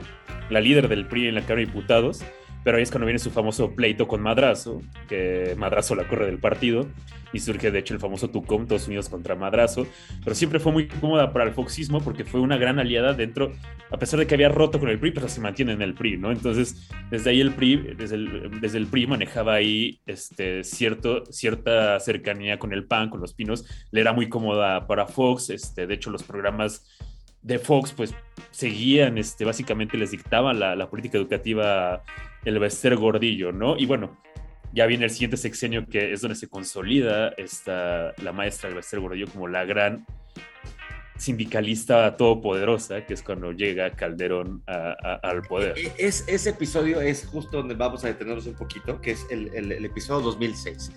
la 0.50 0.60
líder 0.62 0.88
del 0.88 1.06
PRI 1.06 1.28
en 1.28 1.36
la 1.36 1.42
Cámara 1.42 1.62
de 1.62 1.66
Diputados, 1.68 2.24
pero 2.64 2.78
ahí 2.78 2.84
es 2.84 2.92
cuando 2.92 3.06
viene 3.06 3.20
su 3.20 3.32
famoso 3.32 3.72
pleito 3.76 4.08
con 4.08 4.22
Madrazo, 4.22 4.82
que 5.08 5.56
Madrazo 5.58 5.96
la 5.96 6.08
corre 6.08 6.26
del 6.26 6.40
partido, 6.40 6.88
y 7.34 7.40
surge 7.40 7.72
de 7.72 7.80
hecho 7.80 7.94
el 7.94 8.00
famoso 8.00 8.30
Tucum, 8.30 8.68
todos 8.68 8.88
unidos 8.88 9.10
contra 9.10 9.36
Madrazo, 9.36 9.88
pero 10.24 10.36
siempre 10.36 10.60
fue 10.60 10.72
muy 10.72 10.88
cómoda 10.88 11.32
para 11.32 11.46
el 11.46 11.54
foxismo 11.54 12.02
porque 12.02 12.26
fue 12.26 12.40
una 12.40 12.58
gran 12.58 12.80
aliada 12.80 13.14
dentro, 13.14 13.52
a 13.90 13.98
pesar 13.98 14.20
de 14.20 14.28
que 14.28 14.36
había 14.36 14.50
roto 14.50 14.80
con 14.80 14.90
el 14.90 15.00
PRI, 15.00 15.12
pero 15.12 15.30
se 15.30 15.42
mantiene 15.42 15.74
en 15.74 15.82
el 15.82 15.94
PRI, 15.94 16.18
¿no? 16.18 16.32
Entonces, 16.32 16.90
desde 17.10 17.30
ahí 17.30 17.42
el 17.42 17.54
PRI, 17.54 17.96
desde 17.98 18.16
el, 18.16 18.60
desde 18.60 18.78
el 18.78 18.88
PRI 18.88 19.08
manejaba 19.08 19.54
ahí 19.54 20.00
este, 20.06 20.64
cierto, 20.64 21.26
cierta 21.32 22.00
cercanía 22.00 22.60
con 22.60 22.74
el 22.74 22.86
PAN, 22.86 23.10
con 23.10 23.22
los 23.22 23.34
pinos, 23.34 23.66
le 23.92 24.02
era 24.02 24.14
muy 24.14 24.30
cómoda 24.30 24.88
para 24.88 25.08
Fox, 25.08 25.50
este, 25.50 25.88
de 25.88 25.94
hecho 25.94 26.10
los 26.10 26.24
programas 26.24 26.86
de 27.42 27.60
Fox 27.60 27.94
pues 27.94 28.14
seguían, 28.52 29.18
este, 29.18 29.46
básicamente 29.46 29.98
les 29.98 30.12
dictaba 30.12 30.54
la, 30.54 30.76
la 30.76 30.90
política 30.90 31.18
educativa 31.18 32.04
el 32.46 32.60
Bester 32.60 32.96
Gordillo, 32.96 33.52
¿no? 33.52 33.78
Y 33.78 33.86
bueno, 33.86 34.18
ya 34.74 34.86
viene 34.86 35.06
el 35.06 35.12
siguiente 35.12 35.38
sexenio 35.38 35.86
que 35.88 36.14
es 36.14 36.22
donde 36.22 36.36
se 36.36 36.48
consolida 36.48 37.30
esta, 37.38 38.14
la 38.22 38.32
maestra 38.32 38.70
Bester 38.70 39.00
Gordillo 39.00 39.28
como 39.28 39.48
la 39.48 39.66
gran 39.66 40.06
sindicalista 41.18 42.18
todopoderosa, 42.18 43.06
que 43.06 43.14
es 43.14 43.22
cuando 43.22 43.52
llega 43.52 43.92
Calderón 43.92 44.64
al 44.66 45.44
poder. 45.44 45.78
E, 45.78 45.94
es, 45.98 46.24
ese 46.28 46.50
episodio 46.50 47.00
es 47.00 47.28
justo 47.28 47.58
donde 47.58 47.76
vamos 47.76 48.04
a 48.04 48.08
detenernos 48.08 48.48
un 48.48 48.56
poquito, 48.56 49.00
que 49.02 49.12
es 49.12 49.28
el, 49.30 49.54
el, 49.54 49.86
episodio 49.86 50.22
2006. 50.22 50.92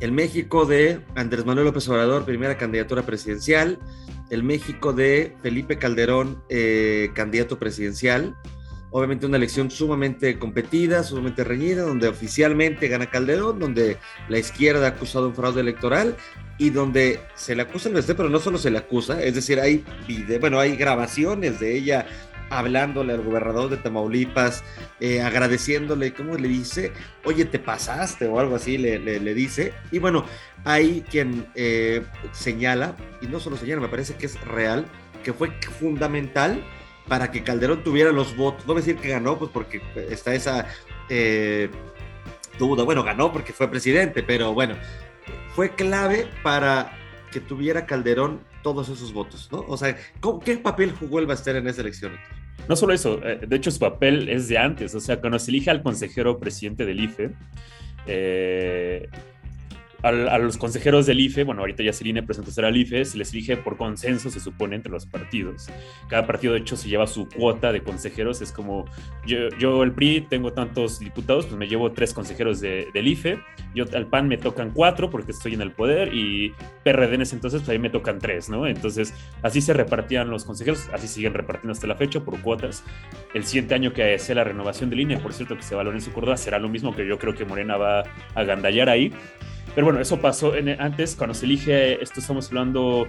El 0.00 0.10
México 0.10 0.64
de 0.64 1.00
Andrés 1.14 1.44
Manuel 1.46 1.66
López 1.66 1.88
Obrador, 1.88 2.24
primera 2.24 2.58
candidatura 2.58 3.02
presidencial, 3.02 3.78
el 4.32 4.42
México 4.42 4.94
de 4.94 5.36
Felipe 5.42 5.76
Calderón, 5.76 6.42
eh, 6.48 7.10
candidato 7.14 7.58
presidencial. 7.58 8.34
Obviamente 8.90 9.26
una 9.26 9.36
elección 9.36 9.70
sumamente 9.70 10.38
competida, 10.38 11.02
sumamente 11.02 11.44
reñida, 11.44 11.82
donde 11.82 12.08
oficialmente 12.08 12.88
gana 12.88 13.10
Calderón, 13.10 13.58
donde 13.58 13.98
la 14.30 14.38
izquierda 14.38 14.86
ha 14.86 14.90
acusado 14.90 15.28
un 15.28 15.34
fraude 15.34 15.60
electoral 15.60 16.16
y 16.56 16.70
donde 16.70 17.20
se 17.34 17.54
le 17.54 17.62
acusa 17.62 17.90
el 17.90 17.96
este, 17.98 18.14
pero 18.14 18.30
no 18.30 18.38
solo 18.38 18.56
se 18.56 18.70
le 18.70 18.78
acusa, 18.78 19.22
es 19.22 19.34
decir, 19.34 19.60
hay 19.60 19.84
bueno, 20.40 20.58
hay 20.58 20.76
grabaciones 20.76 21.60
de 21.60 21.76
ella 21.76 22.06
hablándole 22.58 23.14
al 23.14 23.22
gobernador 23.22 23.70
de 23.70 23.78
Tamaulipas, 23.78 24.62
eh, 25.00 25.22
agradeciéndole, 25.22 26.12
¿cómo 26.12 26.36
le 26.36 26.48
dice? 26.48 26.92
Oye, 27.24 27.44
te 27.44 27.58
pasaste 27.58 28.26
o 28.26 28.38
algo 28.38 28.56
así, 28.56 28.78
le, 28.78 28.98
le, 28.98 29.34
dice. 29.34 29.72
Y 29.90 29.98
bueno, 29.98 30.24
hay 30.64 31.02
quien 31.10 31.46
eh, 31.54 32.02
señala, 32.32 32.96
y 33.20 33.26
no 33.26 33.40
solo 33.40 33.56
señala, 33.56 33.80
me 33.80 33.88
parece 33.88 34.14
que 34.14 34.26
es 34.26 34.40
real, 34.42 34.86
que 35.24 35.32
fue 35.32 35.50
fundamental 35.80 36.62
para 37.08 37.30
que 37.30 37.42
Calderón 37.42 37.82
tuviera 37.82 38.12
los 38.12 38.36
votos. 38.36 38.66
No 38.66 38.74
voy 38.74 38.82
a 38.82 38.84
decir 38.84 39.00
que 39.00 39.08
ganó, 39.08 39.38
pues 39.38 39.50
porque 39.52 39.80
está 40.10 40.34
esa 40.34 40.66
eh, 41.08 41.70
duda. 42.58 42.84
Bueno, 42.84 43.02
ganó 43.02 43.32
porque 43.32 43.52
fue 43.52 43.68
presidente, 43.68 44.22
pero 44.22 44.52
bueno, 44.52 44.76
fue 45.54 45.70
clave 45.74 46.28
para 46.42 46.92
que 47.30 47.40
tuviera 47.40 47.86
Calderón 47.86 48.40
todos 48.62 48.88
esos 48.88 49.12
votos, 49.12 49.48
¿no? 49.50 49.64
O 49.66 49.76
sea, 49.76 49.96
¿qué 50.44 50.56
papel 50.58 50.92
jugó 50.92 51.18
el 51.18 51.26
Baster 51.26 51.56
en 51.56 51.66
esa 51.66 51.80
elección? 51.80 52.12
No 52.68 52.76
solo 52.76 52.92
eso, 52.92 53.20
eh, 53.24 53.40
de 53.46 53.56
hecho 53.56 53.70
su 53.70 53.78
papel 53.78 54.28
es 54.28 54.48
de 54.48 54.58
antes, 54.58 54.94
o 54.94 55.00
sea, 55.00 55.20
cuando 55.20 55.38
se 55.38 55.50
elige 55.50 55.70
al 55.70 55.82
consejero 55.82 56.38
presidente 56.38 56.86
del 56.86 57.00
IFE, 57.00 57.30
eh, 58.06 59.08
a 60.02 60.38
los 60.38 60.56
consejeros 60.56 61.06
del 61.06 61.20
IFE, 61.20 61.44
bueno, 61.44 61.60
ahorita 61.60 61.82
ya 61.82 61.92
se 61.92 62.06
INE 62.06 62.22
presentó 62.22 62.50
ser 62.50 62.64
al 62.64 62.76
IFE, 62.76 63.04
se 63.04 63.18
les 63.18 63.32
elige 63.32 63.56
por 63.56 63.76
consenso, 63.76 64.30
se 64.30 64.40
supone, 64.40 64.76
entre 64.76 64.90
los 64.90 65.06
partidos. 65.06 65.68
Cada 66.08 66.26
partido, 66.26 66.54
de 66.54 66.60
hecho, 66.60 66.76
se 66.76 66.88
lleva 66.88 67.06
su 67.06 67.28
cuota 67.28 67.72
de 67.72 67.82
consejeros. 67.82 68.42
Es 68.42 68.50
como, 68.50 68.84
yo, 69.26 69.48
yo 69.58 69.82
el 69.82 69.92
PRI, 69.92 70.26
tengo 70.28 70.52
tantos 70.52 70.98
diputados, 70.98 71.46
pues 71.46 71.56
me 71.56 71.68
llevo 71.68 71.92
tres 71.92 72.12
consejeros 72.12 72.60
del 72.60 73.06
IFE. 73.06 73.38
Yo 73.74 73.84
al 73.94 74.06
PAN 74.08 74.28
me 74.28 74.36
tocan 74.36 74.70
cuatro 74.70 75.08
porque 75.08 75.32
estoy 75.32 75.54
en 75.54 75.62
el 75.62 75.72
poder 75.72 76.12
y 76.12 76.52
PRD 76.82 77.14
en 77.14 77.22
ese 77.22 77.36
entonces, 77.36 77.60
pues 77.60 77.70
ahí 77.70 77.78
me 77.78 77.90
tocan 77.90 78.18
tres, 78.18 78.48
¿no? 78.48 78.66
Entonces, 78.66 79.14
así 79.42 79.60
se 79.60 79.72
repartían 79.72 80.30
los 80.30 80.44
consejeros, 80.44 80.88
así 80.92 81.06
siguen 81.06 81.34
repartiendo 81.34 81.72
hasta 81.72 81.86
la 81.86 81.94
fecha 81.94 82.20
por 82.20 82.40
cuotas. 82.40 82.84
El 83.34 83.44
siguiente 83.44 83.74
año 83.74 83.92
que 83.92 84.18
sea 84.18 84.34
la 84.34 84.44
renovación 84.44 84.90
del 84.90 85.00
INE, 85.00 85.18
por 85.18 85.32
cierto, 85.32 85.56
que 85.56 85.62
se 85.62 85.74
valore 85.74 85.96
en 85.96 86.02
su 86.02 86.12
Córdoba, 86.12 86.36
será 86.36 86.58
lo 86.58 86.68
mismo 86.68 86.94
que 86.94 87.06
yo 87.06 87.18
creo 87.18 87.34
que 87.34 87.44
Morena 87.44 87.76
va 87.76 88.02
a 88.34 88.44
gandallar 88.44 88.88
ahí. 88.88 89.12
Pero 89.74 89.86
bueno, 89.86 90.00
eso 90.00 90.20
pasó 90.20 90.52
antes, 90.78 91.16
cuando 91.16 91.34
se 91.34 91.46
elige, 91.46 92.02
esto 92.02 92.20
estamos 92.20 92.48
hablando 92.48 93.08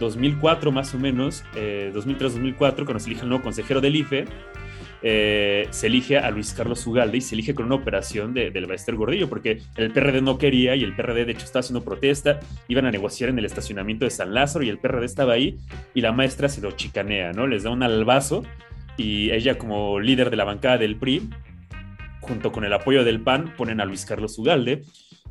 2004 0.00 0.72
más 0.72 0.94
o 0.94 0.98
menos, 0.98 1.44
2003-2004, 1.54 2.82
eh, 2.82 2.84
cuando 2.84 2.98
se 3.00 3.08
elige 3.08 3.22
el 3.22 3.28
nuevo 3.28 3.42
consejero 3.42 3.80
del 3.80 3.96
IFE, 3.96 4.24
eh, 5.06 5.66
se 5.70 5.88
elige 5.88 6.16
a 6.16 6.30
Luis 6.30 6.54
Carlos 6.54 6.86
Ugalde 6.86 7.18
y 7.18 7.20
se 7.20 7.34
elige 7.34 7.54
con 7.54 7.66
una 7.66 7.74
operación 7.74 8.32
de, 8.32 8.50
del 8.50 8.66
Baester 8.66 8.94
Gordillo, 8.94 9.28
porque 9.28 9.60
el 9.76 9.90
PRD 9.90 10.22
no 10.22 10.38
quería 10.38 10.76
y 10.76 10.82
el 10.82 10.96
PRD 10.96 11.26
de 11.26 11.32
hecho 11.32 11.44
estaba 11.44 11.60
haciendo 11.60 11.84
protesta, 11.84 12.40
iban 12.68 12.86
a 12.86 12.90
negociar 12.90 13.28
en 13.28 13.38
el 13.38 13.44
estacionamiento 13.44 14.06
de 14.06 14.10
San 14.10 14.32
Lázaro 14.32 14.64
y 14.64 14.70
el 14.70 14.78
PRD 14.78 15.04
estaba 15.04 15.34
ahí 15.34 15.58
y 15.94 16.00
la 16.00 16.12
maestra 16.12 16.48
se 16.48 16.62
lo 16.62 16.70
chicanea, 16.70 17.32
¿no? 17.32 17.46
Les 17.46 17.64
da 17.64 17.70
un 17.70 17.82
albazo 17.82 18.44
y 18.96 19.30
ella 19.30 19.58
como 19.58 20.00
líder 20.00 20.30
de 20.30 20.36
la 20.36 20.44
bancada 20.44 20.78
del 20.78 20.96
PRI, 20.96 21.28
junto 22.20 22.50
con 22.50 22.64
el 22.64 22.72
apoyo 22.72 23.04
del 23.04 23.20
PAN, 23.20 23.52
ponen 23.58 23.82
a 23.82 23.84
Luis 23.84 24.06
Carlos 24.06 24.38
Ugalde 24.38 24.84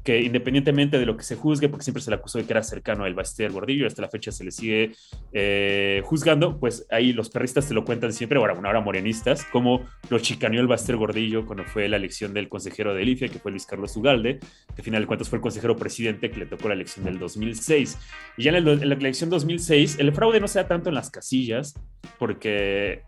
que 0.03 0.22
independientemente 0.22 1.00
de 1.00 1.05
lo 1.05 1.15
que 1.15 1.24
se 1.24 1.36
juzgue, 1.36 1.69
porque 1.69 1.83
siempre 1.83 2.03
se 2.03 2.10
le 2.10 2.17
acusó 2.17 2.38
de 2.38 2.45
que 2.45 2.53
era 2.53 2.62
cercano 2.63 3.05
al 3.05 3.13
Baster 3.13 3.51
Gordillo, 3.51 3.88
hasta 3.88 4.01
la 4.01 4.10
fecha 4.10 4.31
se 4.31 4.43
le 4.43 4.51
sigue 4.51 4.91
eh, 5.31 6.01
juzgando, 6.03 6.60
pues 6.60 6.86
ahí 6.91 7.13
los 7.13 7.29
perristas 7.29 7.67
te 7.67 7.74
lo 7.74 7.86
cuentan 7.86 8.12
siempre, 8.12 8.38
ahora, 8.38 8.53
bueno, 8.53 8.67
ahora 8.67 8.81
morenistas, 8.81 9.45
como 9.45 9.86
lo 10.10 10.19
chicaneó 10.19 10.60
el 10.60 10.67
Baster 10.67 10.98
Gordillo 10.98 11.45
cuando 11.45 11.63
fue 11.63 11.88
la 11.88 11.98
elección 11.98 12.33
del 12.33 12.50
consejero 12.50 12.93
de 12.93 13.03
IFE, 13.03 13.29
que 13.29 13.39
fue 13.39 13.51
Luis 13.51 13.65
Carlos 13.65 13.95
Ugalde, 13.95 14.39
que 14.39 14.81
al 14.81 14.83
final 14.83 15.01
de 15.01 15.07
cuentas 15.07 15.29
fue 15.29 15.38
el 15.38 15.41
consejero 15.41 15.75
presidente 15.77 16.29
que 16.29 16.39
le 16.39 16.45
tocó 16.45 16.67
la 16.67 16.74
elección 16.74 17.05
del 17.05 17.17
2006. 17.19 17.98
Y 18.38 18.43
ya 18.43 18.51
en, 18.51 18.65
la 18.65 18.95
elección 18.95 19.29
2006, 19.29 20.00
el 20.00 20.13
fraude 20.13 20.39
no 20.39 20.48
se 20.48 20.60
da 20.60 20.67
tanto 20.67 20.89
en 20.89 20.95
las 20.95 21.10
casillas, 21.10 21.75
porque 22.19 23.03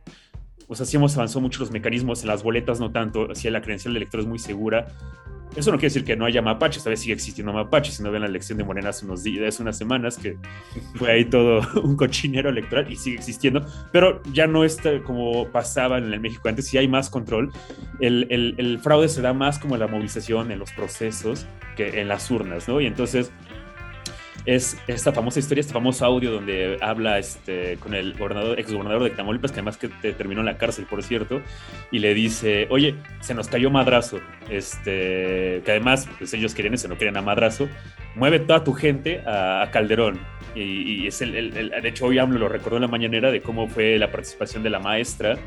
o 0.67 0.75
sea, 0.75 0.85
sí 0.85 0.97
hemos 0.97 1.15
avanzado 1.15 1.41
mucho 1.41 1.59
los 1.59 1.71
mecanismos, 1.71 2.21
en 2.21 2.27
las 2.27 2.41
boletas 2.41 2.79
no 2.79 2.91
tanto, 2.91 3.33
si 3.35 3.49
la 3.49 3.61
credencial 3.61 3.93
del 3.93 4.03
elector 4.03 4.21
es 4.21 4.25
muy 4.25 4.39
segura, 4.39 4.87
eso 5.55 5.71
no 5.71 5.77
quiere 5.77 5.87
decir 5.87 6.03
que 6.03 6.15
no 6.15 6.25
haya 6.25 6.41
mapaches, 6.41 6.77
esta 6.77 6.89
vez 6.89 6.99
sigue 6.99 7.13
existiendo 7.13 7.53
mapaches, 7.53 7.95
si 7.95 8.03
no 8.03 8.11
ven 8.11 8.21
la 8.21 8.27
elección 8.27 8.57
de 8.57 8.63
Morena 8.63 8.89
hace 8.89 9.05
unos 9.05 9.23
días, 9.23 9.59
unas 9.59 9.77
semanas, 9.77 10.17
que 10.17 10.37
fue 10.95 11.11
ahí 11.11 11.25
todo 11.25 11.61
un 11.83 11.95
cochinero 11.95 12.49
electoral 12.49 12.91
y 12.91 12.95
sigue 12.95 13.17
existiendo, 13.17 13.65
pero 13.91 14.21
ya 14.31 14.47
no 14.47 14.63
está 14.63 15.01
como 15.03 15.47
pasaba 15.49 15.97
en 15.97 16.11
el 16.11 16.19
México 16.19 16.49
antes, 16.49 16.67
si 16.67 16.77
hay 16.77 16.87
más 16.87 17.09
control, 17.09 17.51
el, 17.99 18.27
el, 18.29 18.55
el 18.57 18.79
fraude 18.79 19.07
se 19.07 19.21
da 19.21 19.33
más 19.33 19.59
como 19.59 19.75
en 19.75 19.81
la 19.81 19.87
movilización, 19.87 20.51
en 20.51 20.59
los 20.59 20.71
procesos, 20.73 21.47
que 21.75 22.01
en 22.01 22.07
las 22.07 22.29
urnas, 22.31 22.67
¿no? 22.67 22.81
Y 22.81 22.85
entonces 22.85 23.31
es 24.45 24.77
esta 24.87 25.11
famosa 25.11 25.39
historia, 25.39 25.61
este 25.61 25.73
famoso 25.73 26.05
audio 26.05 26.31
donde 26.31 26.77
habla 26.81 27.19
este, 27.19 27.77
con 27.77 27.93
el 27.93 28.13
gobernador, 28.13 28.59
ex 28.59 28.71
gobernador 28.71 29.03
de 29.03 29.09
Tamaulipas, 29.11 29.51
que 29.51 29.59
además 29.59 29.77
que 29.77 29.87
terminó 30.13 30.41
en 30.41 30.45
la 30.45 30.57
cárcel, 30.57 30.85
por 30.85 31.01
cierto, 31.03 31.41
y 31.91 31.99
le 31.99 32.13
dice, 32.13 32.67
oye, 32.69 32.95
se 33.21 33.33
nos 33.33 33.47
cayó 33.47 33.69
madrazo, 33.69 34.19
este, 34.49 35.61
que 35.65 35.71
además 35.71 36.07
pues 36.17 36.33
ellos 36.33 36.53
querían 36.53 36.75
eso, 36.75 36.87
no 36.87 36.97
querían 36.97 37.17
a 37.17 37.21
madrazo, 37.21 37.67
mueve 38.15 38.39
toda 38.39 38.63
tu 38.63 38.73
gente 38.73 39.21
a, 39.25 39.69
Calderón. 39.71 40.19
Y, 40.55 41.05
es 41.07 41.21
el, 41.21 41.53
de 41.53 41.89
hecho 41.89 42.05
hoy 42.05 42.17
AMLO 42.17 42.39
lo 42.39 42.47
recordó 42.47 42.77
en 42.77 42.83
la 42.83 42.87
mañanera 42.87 43.29
de 43.29 43.41
cómo 43.41 43.67
fue 43.67 43.97
la 43.97 44.09
participación 44.09 44.63
de 44.63 44.69
la 44.69 44.79
maestra 44.79 45.37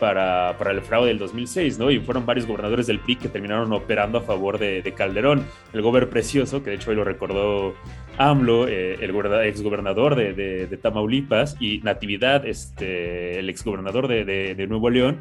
para, 0.00 0.56
para, 0.58 0.72
el 0.72 0.82
fraude 0.82 1.08
del 1.08 1.18
2006, 1.18 1.78
¿no? 1.78 1.92
Y 1.92 2.00
fueron 2.00 2.26
varios 2.26 2.44
gobernadores 2.46 2.88
del 2.88 2.98
PRI 2.98 3.16
que 3.16 3.28
terminaron 3.28 3.72
operando 3.72 4.18
a 4.18 4.22
favor 4.22 4.58
de, 4.58 4.82
de 4.82 4.92
Calderón. 4.94 5.46
El 5.72 5.82
gober 5.82 6.08
precioso, 6.08 6.62
que 6.64 6.70
de 6.70 6.76
hecho 6.76 6.90
hoy 6.90 6.96
lo 6.96 7.04
recordó 7.04 7.74
AMLO, 8.16 8.66
eh, 8.66 8.94
el 9.00 9.10
exgobernador 9.44 10.16
de, 10.16 10.32
de, 10.34 10.76
Tamaulipas, 10.76 11.56
y 11.60 11.78
Natividad, 11.78 12.44
este, 12.44 13.38
el 13.38 13.48
exgobernador 13.48 14.08
de, 14.08 14.24
de 14.24 14.66
Nuevo 14.66 14.90
León, 14.90 15.20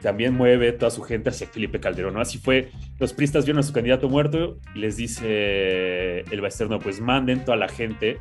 también 0.00 0.34
mueve 0.34 0.72
toda 0.72 0.90
su 0.90 1.02
gente 1.02 1.30
hacia 1.30 1.46
Felipe 1.46 1.80
Calderón. 1.80 2.14
¿no? 2.14 2.20
Así 2.20 2.38
fue, 2.38 2.70
los 2.98 3.12
pristas 3.12 3.44
vieron 3.44 3.60
a 3.60 3.62
su 3.62 3.72
candidato 3.72 4.08
muerto 4.08 4.58
y 4.74 4.80
les 4.80 4.96
dice 4.96 6.20
el 6.20 6.40
Baesterno, 6.40 6.78
pues 6.78 7.00
manden 7.00 7.44
toda 7.44 7.56
la 7.56 7.68
gente, 7.68 8.20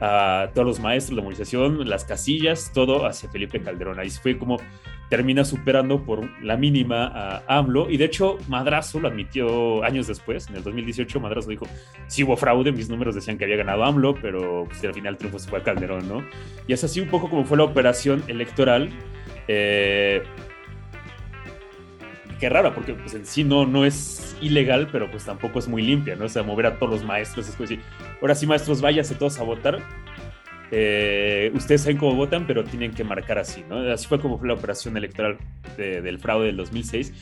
a 0.00 0.50
todos 0.54 0.66
los 0.66 0.80
maestros, 0.80 1.16
la 1.16 1.22
movilización, 1.22 1.88
las 1.88 2.04
casillas, 2.04 2.70
todo 2.72 3.06
hacia 3.06 3.30
Felipe 3.30 3.60
Calderón. 3.60 3.98
Ahí 3.98 4.10
fue 4.10 4.38
como 4.38 4.58
termina 5.08 5.44
superando 5.44 6.04
por 6.04 6.28
la 6.42 6.56
mínima 6.56 7.06
a 7.06 7.58
AMLO. 7.58 7.90
Y 7.90 7.96
de 7.96 8.06
hecho, 8.06 8.38
Madrazo 8.48 9.00
lo 9.00 9.08
admitió 9.08 9.82
años 9.84 10.06
después, 10.06 10.48
en 10.48 10.56
el 10.56 10.62
2018. 10.62 11.20
Madrazo 11.20 11.48
dijo: 11.48 11.66
Sí 12.08 12.24
hubo 12.24 12.36
fraude, 12.36 12.72
mis 12.72 12.88
números 12.88 13.14
decían 13.14 13.38
que 13.38 13.44
había 13.44 13.56
ganado 13.56 13.84
AMLO, 13.84 14.14
pero 14.20 14.64
pues, 14.66 14.84
al 14.84 14.94
final 14.94 15.14
el 15.14 15.18
triunfo 15.18 15.38
se 15.38 15.48
fue 15.48 15.60
a 15.60 15.62
Calderón, 15.62 16.08
¿no? 16.08 16.24
Y 16.66 16.72
es 16.72 16.84
así 16.84 17.00
un 17.00 17.08
poco 17.08 17.30
como 17.30 17.44
fue 17.44 17.56
la 17.56 17.64
operación 17.64 18.22
electoral. 18.28 18.90
Eh, 19.48 20.22
qué 22.38 22.48
rara, 22.48 22.74
porque 22.74 22.94
pues 22.94 23.14
en 23.14 23.26
sí 23.26 23.44
no, 23.44 23.66
no 23.66 23.84
es 23.84 24.36
ilegal, 24.40 24.88
pero 24.90 25.10
pues 25.10 25.24
tampoco 25.24 25.58
es 25.58 25.68
muy 25.68 25.82
limpia, 25.82 26.16
¿no? 26.16 26.26
O 26.26 26.28
sea, 26.28 26.42
mover 26.42 26.66
a 26.66 26.78
todos 26.78 26.92
los 26.92 27.04
maestros, 27.04 27.46
después 27.46 27.70
decir, 27.70 27.84
ahora 28.20 28.34
sí, 28.34 28.46
maestros, 28.46 28.80
váyanse 28.80 29.14
todos 29.14 29.38
a 29.38 29.42
votar. 29.42 29.78
Eh, 30.72 31.52
ustedes 31.54 31.82
saben 31.82 31.96
cómo 31.96 32.14
votan, 32.14 32.46
pero 32.46 32.64
tienen 32.64 32.92
que 32.92 33.04
marcar 33.04 33.38
así, 33.38 33.64
¿no? 33.68 33.78
Así 33.90 34.06
fue 34.06 34.20
como 34.20 34.38
fue 34.38 34.48
la 34.48 34.54
operación 34.54 34.96
electoral 34.96 35.38
del 35.76 36.18
fraude 36.18 36.46
del 36.46 36.56
2006. 36.56 37.12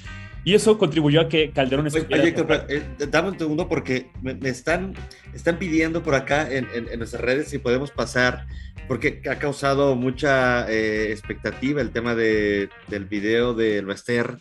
Y 0.47 0.52
eso 0.52 0.76
contribuyó 0.76 1.23
a 1.23 1.28
que 1.28 1.50
Calderón 1.52 1.87
Oye, 1.87 2.35
eh, 2.68 2.83
dame 3.11 3.30
un 3.30 3.38
segundo 3.38 3.66
porque 3.66 4.11
me, 4.21 4.37
están, 4.42 4.92
están 5.33 5.59
pidiendo 5.59 6.02
por 6.02 6.14
acá 6.14 6.50
en, 6.50 6.68
en, 6.75 6.99
nuestras 6.99 7.23
redes 7.23 7.49
si 7.49 7.59
podemos 7.59 7.90
pasar, 7.90 8.47
porque 8.87 9.23
ha 9.30 9.37
causado 9.37 9.97
mucha 9.97 10.71
eh, 10.71 11.11
expectativa 11.11 11.80
el 11.80 11.92
tema 11.92 12.14
de, 12.14 12.68
del 12.88 13.06
video 13.06 13.54
del 13.54 13.87
Bester 13.87 14.37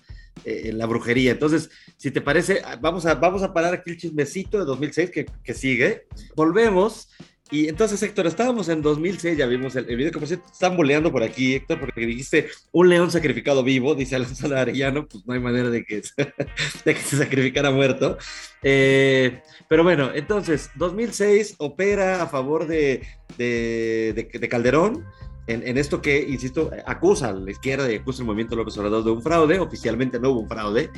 eh, 0.46 0.72
la 0.74 0.86
brujería. 0.86 1.32
Entonces, 1.32 1.70
si 1.98 2.12
te 2.12 2.22
parece, 2.22 2.62
vamos 2.82 3.06
a, 3.06 3.16
vamos 3.16 3.44
a 3.44 3.54
parar 3.54 3.74
aquí 3.74 3.92
el 3.92 3.98
chismecito 3.98 4.60
de 4.60 4.66
2006 4.66 5.10
que, 5.10 5.26
que 5.44 5.54
sigue. 5.54 6.06
Volvemos. 6.36 7.10
Y 7.52 7.68
entonces, 7.68 8.02
Héctor, 8.02 8.26
estábamos 8.26 8.68
en 8.70 8.82
2006, 8.82 9.38
ya 9.38 9.46
vimos 9.46 9.76
el, 9.76 9.86
video 9.86 10.12
que 10.12 10.18
por 10.18 10.28
cierto 10.28 10.48
están 10.52 10.76
boleando 10.76 11.12
por 11.12 11.22
aquí, 11.22 11.54
Héctor, 11.54 11.80
porque 11.80 12.06
dijiste 12.06 12.48
un 12.72 12.90
león 12.90 13.12
sacrificado 13.12 13.64
vivo, 13.64 13.94
dice 13.94 14.16
Alonso 14.16 14.48
Arellano, 14.56 15.08
pues 15.08 15.24
no 15.28 15.34
hay 15.34 15.40
manera 15.40 15.70
de 15.70 15.86
que, 15.86 16.02
de 16.86 16.96
que 16.96 17.02
se 17.02 17.16
sacrificara 17.16 17.70
muerto. 17.70 18.18
Eh, 18.64 19.42
pero 19.70 19.84
bueno, 19.84 20.12
entonces, 20.16 20.72
2006 20.78 21.56
opera 21.60 22.24
a 22.24 22.28
favor 22.28 22.66
de, 22.66 23.04
de, 23.38 24.14
de, 24.16 24.40
de 24.40 24.50
Calderón, 24.50 25.06
en, 25.48 25.78
esto 25.78 26.02
que, 26.02 26.22
insisto, 26.22 26.72
acusa 26.86 27.30
a 27.30 27.34
la 27.34 27.52
izquierda 27.52 27.92
y 27.92 27.96
acusa 27.96 28.22
al 28.22 28.28
movimiento 28.28 28.56
López 28.56 28.78
Obrador 28.78 29.04
de 29.04 29.12
un 29.12 29.22
fraude. 29.22 29.60
Oficialmente 29.60 30.20
no 30.20 30.32
hubo 30.32 30.42
un 30.42 30.50
fraude, 30.50 30.90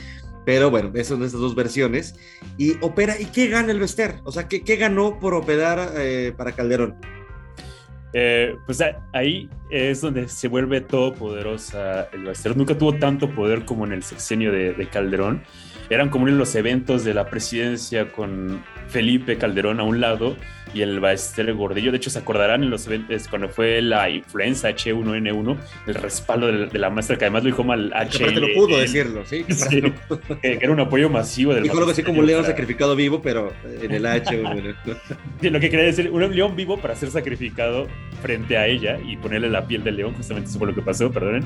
pero 0.46 0.70
bueno, 0.70 0.92
esas 0.94 1.08
son 1.08 1.24
estas 1.24 1.42
dos 1.42 1.56
versiones. 1.56 2.16
Y 2.58 2.74
opera, 2.84 3.20
¿y 3.20 3.26
qué 3.26 3.48
gana 3.48 3.72
el 3.72 3.80
Vester? 3.80 4.20
O 4.24 4.32
sea, 4.32 4.48
¿qué, 4.48 4.64
qué 4.64 4.76
ganó 4.76 5.20
por 5.20 5.34
operar 5.34 5.94
eh, 5.96 6.34
para 6.38 6.52
Calderón? 6.52 6.96
Eh, 8.18 8.56
pues 8.66 8.82
ahí 9.12 9.50
es 9.70 10.00
donde 10.00 10.30
se 10.30 10.48
vuelve 10.48 10.80
todopoderosa 10.80 12.08
el 12.14 12.24
Baester. 12.24 12.56
Nunca 12.56 12.78
tuvo 12.78 12.98
tanto 12.98 13.30
poder 13.36 13.66
como 13.66 13.86
en 13.86 13.92
el 13.92 14.04
sexenio 14.04 14.54
de, 14.54 14.88
Calderón. 14.90 15.44
Eran 15.90 16.10
como 16.10 16.28
los 16.28 16.56
eventos 16.56 17.04
de 17.04 17.14
la 17.14 17.30
presidencia 17.30 18.12
con 18.12 18.64
Felipe 18.88 19.38
Calderón 19.38 19.80
a 19.80 19.84
un 19.84 20.02
lado 20.02 20.36
y 20.74 20.82
el 20.82 21.00
Baester 21.00 21.54
Gordillo. 21.54 21.92
De 21.92 21.98
hecho, 21.98 22.10
se 22.10 22.20
acordarán 22.20 22.64
en 22.64 22.70
los 22.70 22.86
eventos 22.88 23.28
cuando 23.28 23.48
fue 23.48 23.82
la 23.82 24.10
influenza 24.10 24.70
H1N1, 24.70 25.58
el 25.88 25.96
respaldo 25.96 26.48
de, 26.48 26.80
la 26.80 26.90
maestra, 26.90 27.18
que 27.18 27.26
además 27.26 27.44
lo 27.44 27.48
dijo 27.48 27.64
mal 27.64 27.92
H. 27.94 28.18
Que 28.18 28.32
lo 28.32 28.48
pudo 28.54 28.78
decirlo, 28.80 29.26
sí. 29.26 29.46
Que, 30.42 30.60
era 30.62 30.72
un 30.72 30.80
apoyo 30.80 31.10
masivo 31.10 31.54
del 31.54 31.64
Dijo 31.64 31.78
algo 31.78 31.92
así 31.92 32.04
como 32.04 32.20
un 32.20 32.28
león 32.28 32.46
sacrificado 32.46 32.96
vivo, 32.96 33.22
pero 33.22 33.54
en 33.82 33.92
el 33.92 34.06
H1N1. 34.06 34.76
lo 35.50 35.60
que 35.60 35.70
quería 35.70 35.86
decir, 35.86 36.10
un 36.12 36.36
león 36.36 36.56
vivo 36.56 36.78
para 36.78 36.96
ser 36.96 37.10
sacrificado 37.10 37.88
frente 38.22 38.58
a 38.58 38.68
ella 38.68 39.00
y 39.00 39.16
ponerle 39.18 39.50
la 39.50 39.66
piel 39.66 39.84
del 39.84 39.96
león, 39.96 40.14
justamente 40.14 40.50
eso 40.50 40.60
fue 40.60 40.68
lo 40.68 40.76
que 40.76 40.82
pasó, 40.82 41.12
perdonen. 41.12 41.46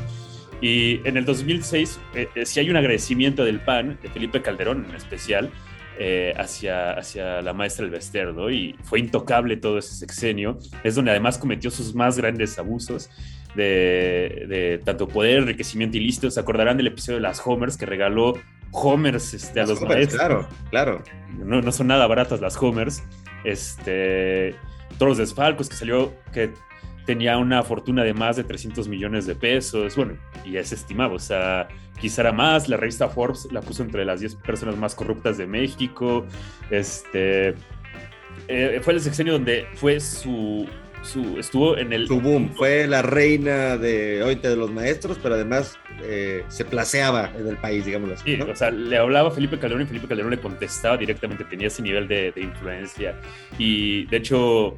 Y 0.62 1.08
en 1.08 1.18
el 1.18 1.26
2006, 1.26 2.00
eh, 2.16 2.28
eh, 2.36 2.46
si 2.46 2.60
hay 2.60 2.70
un 2.70 2.76
agradecimiento 2.76 3.46
del 3.46 3.60
PAN, 3.60 3.98
de 4.02 4.10
Felipe 4.10 4.42
Calderón 4.42 4.86
en 4.90 4.96
especial, 4.96 5.52
eh, 5.98 6.34
hacia, 6.38 6.92
hacia 6.92 7.42
la 7.42 7.54
maestra 7.54 7.86
Elvester, 7.86 8.34
¿no? 8.34 8.50
Y 8.50 8.76
fue 8.84 9.00
intocable 9.00 9.58
todo 9.58 9.78
ese 9.78 9.96
sexenio. 9.96 10.58
Es 10.84 10.96
donde 10.96 11.12
además 11.12 11.38
cometió 11.38 11.72
sus 11.72 11.94
más 11.94 12.18
grandes 12.18 12.58
abusos 12.58 13.10
de, 13.56 14.46
de 14.48 14.82
tanto 14.84 15.08
poder, 15.08 15.40
enriquecimiento 15.40 15.98
ilícito. 15.98 16.32
Se 16.32 16.40
acordarán 16.40 16.78
del 16.78 16.88
episodio 16.88 17.18
de 17.18 17.24
las 17.24 17.46
Homers 17.46 17.76
que 17.76 17.86
regaló 17.86 18.36
Homers 18.72 19.34
este, 19.34 19.60
a 19.60 19.66
los 19.66 19.82
maestros. 19.82 20.20
Claro, 20.20 20.48
claro. 20.70 21.04
No, 21.38 21.62
no, 21.62 21.72
son 21.72 21.88
nada 21.88 22.08
baratas 22.08 22.40
las 22.40 22.56
Homers. 22.62 23.04
Este, 23.44 24.56
todos 24.98 25.10
los 25.10 25.18
desfalcos 25.18 25.70
que 25.70 25.76
salió, 25.76 26.14
que 26.32 26.54
tenía 27.10 27.40
una 27.40 27.64
fortuna 27.64 28.04
de 28.04 28.14
más 28.14 28.36
de 28.36 28.44
300 28.44 28.88
millones 28.88 29.26
de 29.26 29.34
pesos, 29.34 29.96
bueno, 29.96 30.16
y 30.46 30.58
es 30.58 30.72
estimado, 30.72 31.16
o 31.16 31.20
sea, 31.20 31.68
quizá 32.00 32.22
era 32.22 32.32
más, 32.32 32.70
la 32.70 32.78
revista 32.78 33.10
Forbes 33.10 33.48
la 33.52 33.62
puso 33.62 33.82
entre 33.82 34.06
las 34.06 34.20
10 34.20 34.36
personas 34.36 34.78
más 34.78 34.94
corruptas 34.94 35.36
de 35.40 35.48
México, 35.48 36.28
este, 36.70 37.56
eh, 38.48 38.80
fue 38.84 38.94
el 38.94 39.02
sexenio 39.02 39.34
donde 39.34 39.66
fue 39.74 40.00
su, 40.00 40.68
su, 41.02 41.40
estuvo 41.40 41.80
en 41.80 41.94
el... 41.94 42.06
Su 42.06 42.22
boom, 42.22 42.54
fue 42.54 42.86
la 42.86 43.02
reina 43.02 43.76
de 43.78 44.22
hoy 44.22 44.36
de 44.36 44.56
los 44.56 44.70
maestros, 44.70 45.18
pero 45.20 45.34
además 45.34 45.80
eh, 46.04 46.44
se 46.48 46.64
placeaba 46.64 47.32
en 47.36 47.48
el 47.48 47.58
país, 47.58 47.86
digámoslo 47.86 48.14
así. 48.14 48.36
Sí, 48.36 48.40
o 48.40 48.56
sea, 48.56 48.70
le 48.70 48.98
hablaba 48.98 49.30
a 49.30 49.32
Felipe 49.32 49.58
Calderón 49.58 49.82
y 49.82 49.88
Felipe 49.88 50.08
Calderón 50.08 50.30
le 50.30 50.40
contestaba 50.40 50.96
directamente, 50.96 51.44
tenía 51.46 51.70
ese 51.70 51.82
nivel 51.82 52.08
de, 52.08 52.32
de 52.34 52.42
influencia, 52.42 53.20
y 53.58 54.06
de 54.06 54.18
hecho 54.18 54.78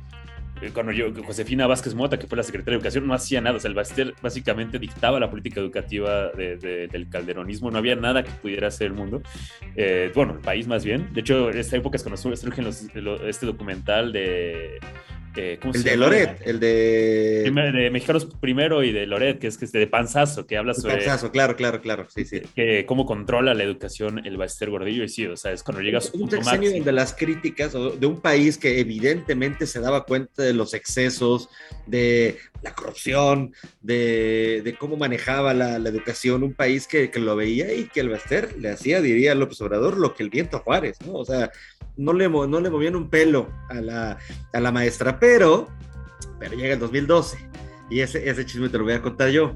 cuando 0.70 0.92
yo, 0.92 1.12
Josefina 1.26 1.66
Vázquez 1.66 1.96
Mota, 1.96 2.20
que 2.20 2.28
fue 2.28 2.38
la 2.38 2.44
secretaria 2.44 2.74
de 2.74 2.78
Educación, 2.78 3.08
no 3.08 3.14
hacía 3.14 3.42
nada. 3.42 3.58
O 3.58 3.60
sea, 3.60 3.70
el 3.70 3.76
Baster 3.76 4.14
básicamente 4.22 4.78
dictaba 4.78 5.20
la 5.20 5.30
política 5.30 5.60
educativa 5.60 6.30
del 6.30 7.08
calderonismo. 7.10 7.72
No 7.72 7.80
había 7.80 7.96
nada 7.96 8.24
que 8.24 8.32
pudiera 8.32 8.68
hacer 8.68 8.88
el 8.88 8.94
mundo. 8.94 9.22
Eh, 9.76 10.12
bueno, 10.14 10.34
el 10.34 10.40
país 10.40 10.68
más 10.68 10.86
bien. 10.86 11.12
De 11.14 11.22
hecho, 11.22 11.50
en 11.50 11.58
esta 11.58 11.78
época 11.78 11.98
es 11.98 12.04
cuando 12.04 12.18
surge 12.18 12.62
este 13.28 13.46
documental 13.46 14.12
de 14.14 14.80
eh, 15.36 15.60
el 15.74 15.84
de 15.84 15.98
Loret, 15.98 16.42
el 16.46 16.60
de... 16.60 17.52
de 17.54 17.90
Mexicanos 17.92 18.28
primero 18.40 18.84
y 18.84 18.92
de 18.92 19.06
Loret, 19.06 19.40
que 19.40 19.48
es 19.48 19.58
que 19.58 19.66
es 19.66 19.72
de 19.72 19.88
Panzazo, 19.88 20.46
que 20.46 20.58
habla 20.58 20.74
sobre... 20.74 20.98
Panzazo, 20.98 21.32
claro, 21.32 21.56
claro, 21.56 21.82
claro, 21.82 22.08
sí, 22.10 22.26
sí. 22.26 22.42
Que, 22.56 22.86
cómo 22.86 23.06
controla 23.06 23.54
la 23.54 23.64
educación 23.64 24.26
el 24.26 24.38
Baester 24.38 24.70
Gordillo, 24.70 25.04
y 25.04 25.10
sí, 25.10 25.26
o 25.26 25.38
sea, 25.38 25.52
es 25.52 25.64
cuando 25.64 25.82
llega 25.82 26.00
a 26.00 26.02
su 26.02 26.22
Un 26.22 26.30
sexenio 26.30 26.72
donde 26.72 26.92
las 26.92 27.14
críticas 27.14 27.74
de 27.74 28.06
un 28.06 28.20
país 28.20 28.58
que 28.58 28.80
evidentemente 28.80 29.68
se 29.68 29.80
daba 29.80 30.06
cuenta 30.06 30.44
de 30.44 30.54
los 30.54 30.74
excesos, 30.74 31.50
de 31.86 32.38
la 32.62 32.74
corrupción, 32.74 33.54
de, 33.82 34.62
de 34.64 34.76
cómo 34.76 34.98
manejaba 34.98 35.54
la, 35.54 35.80
la, 35.80 35.90
educación, 35.90 36.44
un 36.44 36.54
país 36.54 36.88
que, 36.88 37.10
que, 37.10 37.20
lo 37.20 37.36
veía 37.36 37.74
y 37.74 37.86
que 37.86 38.02
el 38.02 38.10
Baester 38.10 38.56
le 38.60 38.70
hacía, 38.70 39.02
diría 39.02 39.36
López 39.36 39.62
Obrador, 39.62 39.98
lo 39.98 40.14
que 40.14 40.24
el 40.24 40.30
viento 40.30 40.58
a 40.58 40.60
Juárez, 40.62 40.98
¿no? 41.06 41.14
O 41.14 41.26
sea, 41.26 41.52
no 42.02 42.14
le, 42.14 42.28
no 42.30 42.60
le 42.60 42.70
movían 42.70 42.96
un 42.96 43.10
pelo 43.10 43.50
a 43.70 43.76
la, 43.76 44.18
a 44.54 44.60
la 44.60 44.72
maestra, 44.72 45.20
pero, 45.20 45.68
pero 46.40 46.56
llega 46.56 46.74
el 46.74 46.80
2012 46.80 47.50
y 47.90 48.00
ese, 48.00 48.28
ese 48.28 48.46
chisme 48.46 48.70
te 48.70 48.78
lo 48.78 48.86
voy 48.86 48.94
a 48.94 49.02
contar 49.02 49.30
yo. 49.30 49.56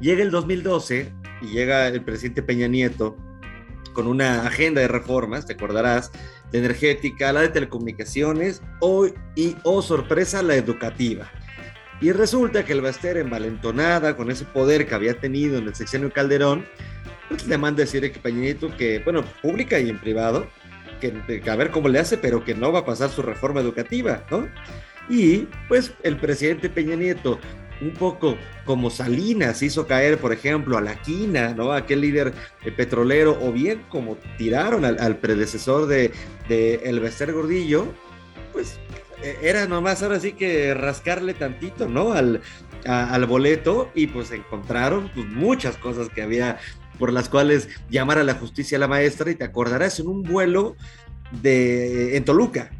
Llega 0.00 0.22
el 0.22 0.30
2012 0.30 1.12
y 1.42 1.46
llega 1.46 1.88
el 1.88 2.02
presidente 2.02 2.42
Peña 2.42 2.68
Nieto 2.68 3.16
con 3.92 4.06
una 4.06 4.46
agenda 4.46 4.80
de 4.80 4.88
reformas, 4.88 5.46
te 5.46 5.54
acordarás, 5.54 6.12
de 6.52 6.58
energética, 6.58 7.32
la 7.32 7.40
de 7.40 7.48
telecomunicaciones 7.48 8.62
hoy 8.80 9.14
y, 9.34 9.56
oh 9.64 9.82
sorpresa, 9.82 10.42
la 10.42 10.54
educativa. 10.54 11.30
Y 12.00 12.12
resulta 12.12 12.64
que 12.64 12.74
el 12.74 12.80
Baster, 12.80 13.16
envalentonada 13.16 14.16
con 14.16 14.30
ese 14.30 14.44
poder 14.44 14.86
que 14.86 14.94
había 14.94 15.18
tenido 15.18 15.58
en 15.58 15.66
el 15.66 15.74
sexenio 15.74 16.12
Calderón, 16.12 16.64
pues 17.28 17.46
le 17.46 17.58
manda 17.58 17.82
a 17.82 17.86
decir 17.86 18.04
a 18.04 18.22
Peña 18.22 18.38
Nieto 18.38 18.74
que, 18.76 19.00
bueno, 19.00 19.24
pública 19.42 19.80
y 19.80 19.90
en 19.90 19.98
privado, 19.98 20.46
que, 20.98 21.42
a 21.48 21.56
ver 21.56 21.70
cómo 21.70 21.88
le 21.88 21.98
hace, 21.98 22.18
pero 22.18 22.44
que 22.44 22.54
no 22.54 22.72
va 22.72 22.80
a 22.80 22.84
pasar 22.84 23.10
su 23.10 23.22
reforma 23.22 23.60
educativa, 23.60 24.24
¿no? 24.30 24.48
Y 25.08 25.48
pues 25.68 25.92
el 26.02 26.16
presidente 26.16 26.68
Peña 26.68 26.96
Nieto, 26.96 27.38
un 27.80 27.92
poco 27.92 28.36
como 28.64 28.90
Salinas 28.90 29.62
hizo 29.62 29.86
caer, 29.86 30.18
por 30.18 30.32
ejemplo, 30.32 30.76
a 30.76 30.80
la 30.80 31.00
quina, 31.00 31.54
¿no? 31.54 31.72
Aquel 31.72 32.00
líder 32.00 32.32
eh, 32.64 32.72
petrolero, 32.72 33.38
o 33.40 33.52
bien 33.52 33.82
como 33.88 34.16
tiraron 34.36 34.84
al, 34.84 35.16
predecesor 35.16 35.86
de, 35.86 36.12
de 36.48 36.74
El 36.84 37.00
Bester 37.00 37.32
Gordillo, 37.32 37.86
pues 38.52 38.78
e, 39.22 39.38
era 39.42 39.66
nomás 39.66 40.02
ahora 40.02 40.20
sí 40.20 40.32
que 40.32 40.74
rascarle 40.74 41.34
tantito, 41.34 41.88
¿no? 41.88 42.12
Al, 42.12 42.42
al 42.84 43.26
boleto 43.26 43.90
y 43.94 44.06
pues 44.06 44.30
encontraron 44.30 45.10
pues, 45.14 45.26
muchas 45.26 45.76
cosas 45.76 46.08
que 46.08 46.22
había 46.22 46.58
por 46.98 47.12
las 47.12 47.28
cuales 47.28 47.68
llamar 47.90 48.18
a 48.18 48.24
la 48.24 48.34
justicia 48.34 48.76
a 48.76 48.80
la 48.80 48.88
maestra 48.88 49.30
y 49.30 49.34
te 49.34 49.44
acordarás 49.44 50.00
en 50.00 50.08
un 50.08 50.22
vuelo 50.22 50.76
de 51.42 52.16
en 52.16 52.24
Toluca. 52.24 52.70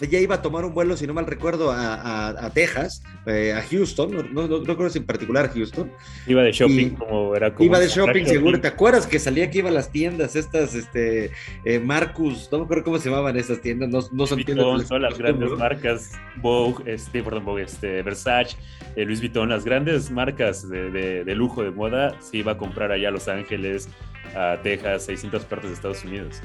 Ella 0.00 0.20
iba 0.20 0.34
a 0.34 0.42
tomar 0.42 0.64
un 0.64 0.74
vuelo, 0.74 0.96
si 0.96 1.06
no 1.06 1.14
mal 1.14 1.26
recuerdo, 1.26 1.72
a, 1.72 2.50
Texas, 2.52 3.02
eh, 3.26 3.52
a 3.52 3.62
Houston, 3.62 4.32
no, 4.32 4.46
no, 4.46 4.58
recuerdo 4.58 4.90
si 4.90 4.98
en 4.98 5.06
particular 5.06 5.50
Houston. 5.52 5.90
Iba 6.26 6.42
de 6.42 6.52
shopping, 6.52 6.90
como 6.90 7.34
era 7.34 7.54
como 7.54 7.64
Iba 7.64 7.80
de 7.80 7.88
shopping, 7.88 8.24
seguro. 8.26 8.60
¿Te 8.60 8.68
acuerdas 8.68 9.06
que 9.06 9.18
salía 9.18 9.50
que 9.50 9.58
iba 9.58 9.70
a 9.70 9.72
las 9.72 9.90
tiendas, 9.90 10.36
estas, 10.36 10.74
este, 10.74 11.30
eh, 11.64 11.80
Marcus, 11.80 12.48
no 12.52 12.58
me 12.58 12.64
acuerdo 12.64 12.84
cómo 12.84 12.98
se 12.98 13.08
llamaban 13.08 13.36
esas 13.36 13.60
tiendas, 13.60 13.88
no, 13.88 14.00
no 14.12 14.26
son 14.26 14.44
tiendas. 14.44 14.86
Son 14.86 15.00
las 15.00 15.16
grandes 15.18 15.50
marcas, 15.52 16.12
Vogue, 16.36 16.92
este, 16.92 17.22
perdón, 17.22 17.46
Vogue, 17.46 17.62
este, 17.62 18.02
Versace, 18.02 18.56
eh, 18.96 19.04
Luis 19.04 19.20
Vuitton, 19.20 19.48
las 19.48 19.64
grandes 19.64 20.10
marcas 20.10 20.68
de, 20.68 20.90
de, 21.24 21.34
lujo, 21.34 21.62
de 21.62 21.70
moda, 21.70 22.20
se 22.20 22.38
iba 22.38 22.52
a 22.52 22.58
comprar 22.58 22.92
allá 22.92 23.08
a 23.08 23.12
Los 23.12 23.28
Ángeles, 23.28 23.88
a 24.34 24.58
Texas, 24.62 25.04
600 25.06 25.44
partes 25.44 25.70
de 25.70 25.74
Estados 25.74 26.04
Unidos. 26.04 26.42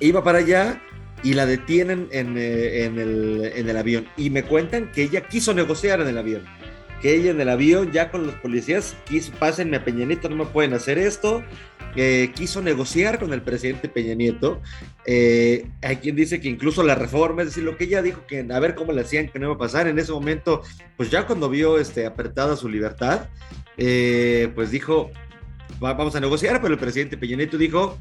Iba 0.00 0.24
para 0.24 0.38
allá 0.38 0.80
y 1.24 1.32
la 1.32 1.46
detienen 1.46 2.06
en, 2.12 2.36
eh, 2.36 2.84
en, 2.84 2.98
el, 2.98 3.52
en, 3.56 3.68
el, 3.68 3.76
avión. 3.76 4.06
Y 4.16 4.28
me 4.28 4.44
cuentan 4.44 4.92
que 4.92 5.02
ella 5.02 5.22
quiso 5.22 5.54
negociar 5.54 6.00
en 6.02 6.08
el 6.08 6.18
avión. 6.18 6.44
Que 7.00 7.14
ella 7.14 7.30
en 7.30 7.40
el 7.40 7.48
avión, 7.48 7.90
ya 7.92 8.10
con 8.10 8.26
los 8.26 8.34
policías, 8.36 8.94
quiso, 9.06 9.32
pásenme 9.32 9.78
a 9.78 9.84
Peña 9.84 10.04
Nieto, 10.04 10.28
no 10.28 10.36
me 10.36 10.44
pueden 10.44 10.74
hacer 10.74 10.98
esto. 10.98 11.42
Eh, 11.96 12.30
quiso 12.34 12.60
negociar 12.60 13.18
con 13.18 13.32
el 13.32 13.40
presidente 13.40 13.88
Peña 13.88 14.14
Nieto. 14.14 14.60
Eh, 15.06 15.66
hay 15.80 15.96
quien 15.96 16.14
dice 16.14 16.40
que 16.40 16.48
incluso 16.48 16.82
la 16.82 16.94
reforma, 16.94 17.40
es 17.40 17.48
decir, 17.48 17.64
lo 17.64 17.78
que 17.78 17.84
ella 17.84 18.02
dijo 18.02 18.26
que 18.26 18.46
a 18.50 18.60
ver 18.60 18.74
cómo 18.74 18.92
le 18.92 19.00
hacían 19.00 19.28
que 19.28 19.38
no 19.38 19.46
iba 19.46 19.54
a 19.54 19.58
pasar. 19.58 19.88
En 19.88 19.98
ese 19.98 20.12
momento, 20.12 20.62
pues 20.98 21.10
ya 21.10 21.26
cuando 21.26 21.48
vio 21.48 21.78
este, 21.78 22.04
apretada 22.04 22.54
su 22.54 22.68
libertad, 22.68 23.28
eh, 23.78 24.50
pues 24.54 24.70
dijo, 24.70 25.10
vamos 25.80 26.14
a 26.16 26.20
negociar, 26.20 26.60
pero 26.60 26.74
el 26.74 26.80
presidente 26.80 27.16
Peña 27.16 27.36
Nieto 27.36 27.56
dijo, 27.56 27.98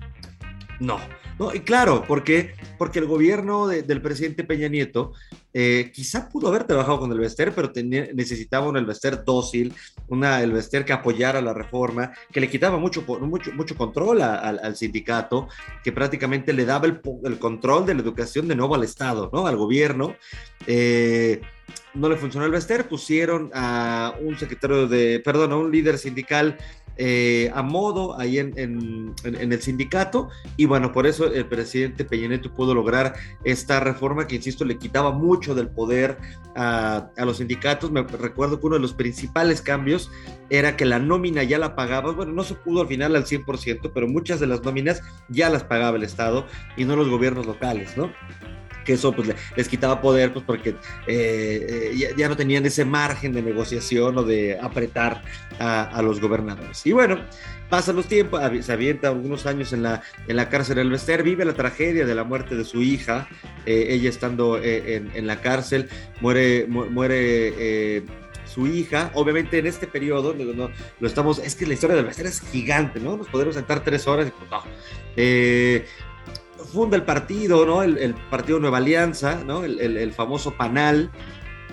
no. 0.84 1.00
No, 1.39 1.54
y 1.54 1.62
claro, 1.62 2.04
porque, 2.08 2.54
porque 2.78 3.00
el 3.00 3.08
gobierno 3.08 3.67
del 3.67 4.02
presidente 4.04 4.43
Peña 4.43 4.67
Nieto 4.67 5.13
eh, 5.52 5.91
quizá 5.93 6.30
pudo 6.30 6.48
haber 6.48 6.65
trabajado 6.65 7.00
con 7.00 7.12
el 7.12 7.17
Vester, 7.17 7.54
pero 7.56 7.72
necesitaba 7.74 8.67
un 8.67 8.78
Elvester 8.78 9.24
dócil, 9.24 9.74
una 10.10 10.43
Elvester 10.43 10.86
que 10.86 10.93
apoyara 10.93 11.41
la 11.41 11.54
reforma, 11.54 12.12
que 12.32 12.39
le 12.39 12.50
quitaba 12.50 12.78
mucho, 12.78 13.04
mucho, 13.22 13.52
mucho 13.54 13.76
control 13.76 14.22
al 14.22 14.76
sindicato, 14.76 15.48
que 15.84 15.91
prácticamente 15.91 16.54
le 16.54 16.65
daba 16.65 16.86
el, 16.86 17.02
el, 17.24 17.39
control 17.39 17.88
de 17.88 17.96
la 17.96 18.02
educación 18.02 18.48
de 18.48 18.56
nuevo 18.56 18.76
al 18.76 18.84
Estado, 18.84 19.32
¿no? 19.34 19.48
al 19.48 19.58
gobierno. 19.58 20.15
Eh, 20.67 21.41
no 21.93 22.10
le 22.10 22.17
funcionó 22.17 22.46
el 22.46 22.52
Vester, 22.52 22.88
pusieron 22.88 23.50
a 23.54 24.13
un 24.22 24.38
secretario 24.38 24.88
de, 24.88 25.19
perdón, 25.19 25.52
a 25.52 25.58
un 25.58 25.72
líder 25.72 25.98
sindical 25.98 26.58
eh, 26.97 27.51
a 27.53 27.63
modo 27.63 28.19
ahí 28.19 28.38
en, 28.38 29.13
el 29.23 29.62
sindicato 29.62 30.29
y 30.58 30.65
bueno, 30.65 30.91
por 30.91 31.08
eso 31.08 31.25
el 31.25 31.45
presidente 31.47 32.06
Peña 32.06 32.23
pudo 32.56 32.75
lograr 32.75 33.15
esta 33.43 33.79
reforma 33.79 34.27
que, 34.27 34.36
insisto, 34.36 34.65
le 34.65 34.77
quitaba 34.77 35.12
mucho 35.12 35.56
del 35.56 35.69
poder 35.69 36.17
a, 36.56 37.10
los 37.17 37.38
sindicatos. 37.38 37.91
Me 37.91 38.03
recuerdo 38.03 38.60
que 38.60 38.67
uno 38.67 38.75
de 38.75 38.82
los 38.82 38.93
principales 38.93 39.62
cambios 39.62 40.12
era 40.49 40.75
que 40.75 40.86
la 40.86 40.99
nómina 40.99 41.43
ya 41.43 41.58
la 41.58 41.75
pagaba, 41.75 42.12
bueno, 42.12 42.32
no 42.32 42.43
se 42.43 42.56
pudo 42.56 42.82
al 42.82 42.88
final 42.88 43.15
al 43.15 43.25
100%, 43.25 43.91
pero 43.93 44.08
muchas 44.08 44.39
de 44.39 44.47
las 44.47 44.63
nóminas 44.63 45.01
ya 45.29 45.49
las 45.49 45.63
pagaba 45.63 45.97
el 45.97 46.03
Estado 46.03 46.45
y 46.77 46.86
no 46.86 46.95
los 46.95 47.10
gobiernos 47.10 47.45
locales, 47.45 47.97
¿no? 47.97 48.12
Que 48.84 48.93
eso 48.93 49.12
pues 49.12 49.30
les 49.56 49.67
quitaba 49.67 50.02
poder 50.02 50.34
pues 50.34 50.46
porque 50.46 50.69
eh, 51.08 51.91
eh, 51.98 52.13
ya, 52.17 52.30
no 52.30 52.36
tenían 52.36 52.65
ese 52.65 52.86
margen 52.86 53.34
de 53.34 53.41
negociación 53.41 54.17
o 54.17 54.24
de 54.24 54.60
apretar 54.60 55.22
a, 55.60 56.02
los 56.02 56.19
gobernadores. 56.19 56.86
Y 56.86 56.91
bueno, 56.91 57.19
pasan 57.69 57.96
los 57.96 58.08
tiempos, 58.08 58.41
se 58.62 58.74
avienta 58.74 59.08
algunos 59.08 59.46
años 59.46 59.72
en 59.72 59.84
la, 59.84 60.02
en 60.28 60.36
la 60.36 60.50
cárcel 60.50 60.78
el 60.80 60.89
Bester, 60.89 61.24
vive 61.24 61.46
la 61.46 61.54
tragedia 61.54 62.06
de 62.06 62.15
la 62.15 62.24
muerte 62.24 62.56
de 62.56 62.65
su 62.65 62.82
hija, 62.82 63.28
eh, 63.65 63.88
ella 63.89 64.10
estando 64.10 64.60
en, 64.62 65.28
la 65.28 65.39
cárcel, 65.41 65.89
muere, 66.19 66.65
muere 66.67 68.04
su 68.46 68.67
hija, 68.67 69.12
obviamente 69.13 69.58
en 69.60 69.67
este 69.67 69.88
periodo, 69.88 70.34
no, 70.34 70.69
lo 71.00 71.08
estamos, 71.08 71.39
es 71.39 71.56
que 71.56 71.65
la 71.65 71.74
historia 71.74 71.96
del 71.96 72.06
Bester 72.06 72.26
es 72.26 72.41
gigante, 72.41 73.00
¿no? 73.00 73.15
Nos 73.17 73.28
podemos 73.28 73.56
sentar 73.56 73.84
tres 73.84 74.08
horas 74.08 74.28
y 74.28 74.32
pues 74.32 74.52
no 74.52 74.62
funda 76.63 76.95
el 76.97 77.04
partido, 77.04 77.65
¿no? 77.65 77.84
El, 77.84 78.15
partido 78.30 78.60
Nueva 78.60 78.78
Alianza, 78.78 79.43
¿no? 79.43 79.63
El, 79.63 80.12
famoso 80.13 80.56
Panal, 80.58 81.12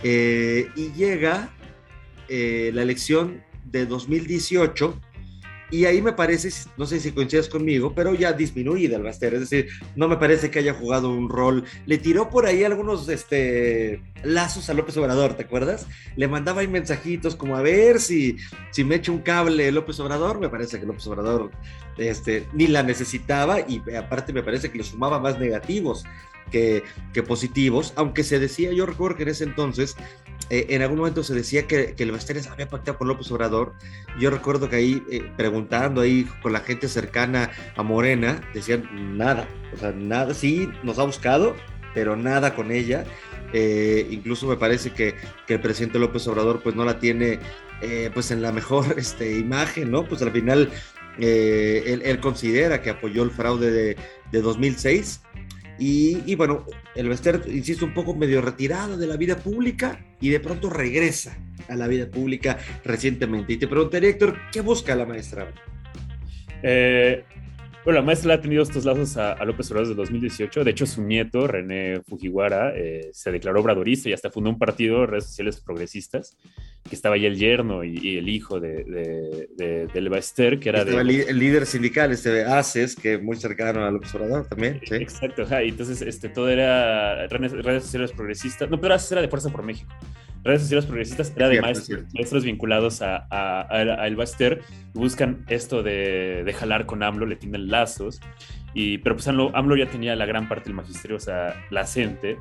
eh, 0.03 0.68
y 0.76 0.92
llega 0.92 1.50
eh, 2.29 2.70
la 2.74 2.83
elección 2.83 3.42
de 3.64 3.87
2018 3.87 5.00
y 5.70 5.85
ahí 5.85 6.03
me 6.03 6.12
parece, 6.12 6.50
no 6.76 6.85
sé 6.85 6.98
si 6.98 7.12
coincidas 7.12 7.48
conmigo, 7.48 7.94
pero 7.94 8.14
ya 8.14 8.33
disminuida 8.33 8.96
el 8.96 9.05
Baster, 9.05 9.35
es 9.35 9.40
decir, 9.40 9.68
no 9.94 10.09
me 10.09 10.16
parece 10.16 10.50
que 10.50 10.59
haya 10.59 10.74
jugado 10.74 11.11
un 11.11 11.29
rol. 11.29 11.64
Le 11.87 11.98
tiró 11.98 12.29
por 12.29 12.46
ahí 12.46 12.64
algunos 12.64 13.09
este, 13.09 14.03
lazos 14.24 14.68
a 14.68 14.74
López 14.74 14.96
Obrador, 14.96 15.35
¿te 15.35 15.44
acuerdas? 15.44 15.87
Le 16.16 16.26
mandaba 16.26 16.62
ahí 16.62 16.68
mensajitos 16.68 17.37
como 17.37 17.57
a 17.57 17.62
ver 17.62 18.00
si, 18.00 18.37
si 18.72 18.83
me 18.83 18.96
echa 18.96 19.12
un 19.12 19.20
cable 19.20 19.70
López 19.70 20.00
Obrador. 20.00 20.40
Me 20.40 20.48
parece 20.48 20.81
que 20.81 20.87
López 20.87 21.07
Obrador 21.07 21.53
este, 22.09 22.49
ni 22.53 22.67
la 22.67 22.83
necesitaba 22.83 23.61
y 23.61 23.83
aparte 23.95 24.33
me 24.33 24.43
parece 24.43 24.71
que 24.71 24.79
le 24.79 24.85
sumaba 24.85 25.21
más 25.21 25.39
negativos 25.39 26.05
que, 26.51 26.83
que 27.13 27.23
positivos, 27.23 27.93
aunque 27.97 28.25
se 28.25 28.39
decía, 28.39 28.73
yo 28.73 28.87
recuerdo 28.87 29.17
que 29.17 29.23
en 29.23 29.29
ese 29.29 29.45
entonces 29.45 29.97
eh, 30.51 30.67
en 30.71 30.83
algún 30.83 30.99
momento 30.99 31.23
se 31.23 31.33
decía 31.33 31.67
que, 31.67 31.95
que 31.95 32.03
el 32.03 32.11
Basteres 32.11 32.49
había 32.49 32.69
pactado 32.69 32.99
con 32.99 33.07
López 33.07 33.31
Obrador. 33.31 33.75
Yo 34.19 34.31
recuerdo 34.31 34.69
que 34.69 34.77
ahí, 34.77 35.03
eh, 35.11 35.31
preguntando 35.37 36.01
ahí 36.01 36.25
con 36.43 36.53
la 36.53 36.61
gente 36.61 36.89
cercana 36.89 37.51
a 37.77 37.83
Morena, 37.85 38.41
decían 38.53 39.17
nada, 39.17 39.49
o 39.73 39.79
sea, 39.79 39.93
nada, 39.93 40.35
sí, 40.35 40.69
nos 40.83 40.99
ha 40.99 41.05
buscado, 41.05 41.55
pero 41.95 42.17
nada 42.17 42.55
con 42.57 42.73
ella. 42.73 43.05
Eh, 43.53 44.09
incluso 44.11 44.47
me 44.47 44.57
parece 44.57 44.91
que, 44.93 45.15
que, 45.47 45.55
el 45.55 45.61
presidente 45.61 45.99
López 45.99 46.27
Obrador 46.29 46.63
pues 46.63 46.75
no 46.77 46.85
la 46.85 46.99
tiene 46.99 47.41
pues 48.13 48.31
en 48.31 48.43
la 48.43 48.53
mejor 48.53 48.95
este, 48.99 49.39
imagen, 49.39 49.91
¿no? 49.91 50.05
Pues 50.05 50.21
al 50.21 50.31
final 50.33 50.71
él, 51.18 52.03
él, 52.05 52.20
considera 52.20 52.83
que 52.83 52.90
apoyó 52.90 53.23
el 53.23 53.31
fraude 53.31 53.70
de, 53.70 53.96
de 54.31 54.40
2006 54.40 55.20
y, 55.83 56.35
bueno, 56.35 56.66
el 56.94 57.09
Bester, 57.09 57.40
insisto, 57.46 57.87
un 57.87 57.94
poco 57.94 58.14
medio 58.14 58.42
retirado 58.42 58.99
de 58.99 59.07
la 59.07 59.16
vida 59.16 59.37
pública 59.37 60.05
y 60.20 60.29
de 60.29 60.38
pronto 60.38 60.68
regresa 60.68 61.38
a 61.68 61.75
la 61.75 61.88
vida 61.88 62.07
pública 62.11 62.59
recientemente. 62.85 63.55
Y 63.55 63.57
te 63.57 63.66
preguntaría, 63.66 64.11
Héctor, 64.11 64.37
¿qué 64.53 64.61
busca 64.61 64.94
la 64.94 65.07
maestra? 65.07 65.51
Eh, 66.62 67.25
bueno, 67.85 68.01
la 68.01 68.05
maestra 68.05 68.35
ha 68.35 68.40
tenido 68.40 68.62
estos 68.62 68.85
lazos 68.85 69.16
a, 69.16 69.43
López 69.45 69.71
Obrador 69.71 69.88
desde 69.88 70.01
2018. 70.01 70.64
De 70.64 70.71
hecho, 70.71 70.87
su 70.87 71.03
nieto, 71.03 71.47
René 71.47 72.03
Fujiwara, 72.07 72.73
eh, 72.77 73.11
se 73.12 73.31
declaró 73.31 73.61
obradorista 73.61 74.09
y 74.09 74.12
hasta 74.12 74.31
fundó 74.31 74.51
un 74.51 74.59
partido, 74.59 75.07
redes 75.07 75.25
sociales 75.25 75.61
progresistas, 75.61 76.37
que 76.88 76.95
estaba 76.95 77.14
ahí 77.14 77.27
el 77.27 77.37
yerno 77.37 77.83
y, 77.85 78.19
el 78.19 78.29
hijo 78.29 78.61
de, 78.61 78.85
de, 79.57 79.87
de, 79.87 80.09
Baester, 80.09 80.59
que 80.59 80.71
era 80.71 80.83
el, 80.83 81.07
líder 81.07 81.66
sindical, 81.66 82.12
este 82.12 82.45
ACES, 82.45 82.97
que 82.97 83.19
muy 83.19 83.37
cercano 83.37 83.85
a 83.85 83.90
López 83.90 84.14
Obrador 84.14 84.47
también. 84.47 84.81
¿sí? 84.87 84.97
Exacto, 84.97 85.47
y 85.62 85.69
entonces 85.69 86.03
este, 86.03 86.29
todo 86.29 86.49
era 86.49 87.27
redes, 87.29 87.83
sociales 87.83 88.12
progresistas. 88.12 88.69
No, 88.69 88.81
pero 88.81 88.95
ACES 88.95 89.12
era 89.12 89.23
de 89.23 89.29
Fuerza 89.29 89.51
por 89.51 89.62
México 89.62 89.93
redes 90.42 90.62
sociales 90.62 90.87
progresistas 90.87 91.33
era 91.37 91.48
de 91.48 91.61
maestros, 91.61 92.44
vinculados 92.44 93.03
a, 93.03 93.26
a, 93.31 94.07
El 94.07 94.16
Baster, 94.16 94.62
buscan 94.94 95.44
esto 95.48 95.83
de, 95.83 96.42
de, 96.44 96.53
jalar 96.53 96.87
con 96.87 97.03
AMLO, 97.03 97.26
le 97.26 97.37
tienen 97.37 97.68
lazos, 97.68 98.20
y, 98.74 98.98
pero 98.98 99.16
pues 99.16 99.29
AMLO, 99.29 99.76
ya 99.76 99.87
tenía 99.87 100.16
la 100.16 100.26
gran 100.26 100.48
parte 100.48 100.66
del 100.66 100.74
magisterio, 100.74 101.16
o 101.16 101.20
sea, 101.20 101.55
la 101.70 101.87
CENTE, 101.87 102.38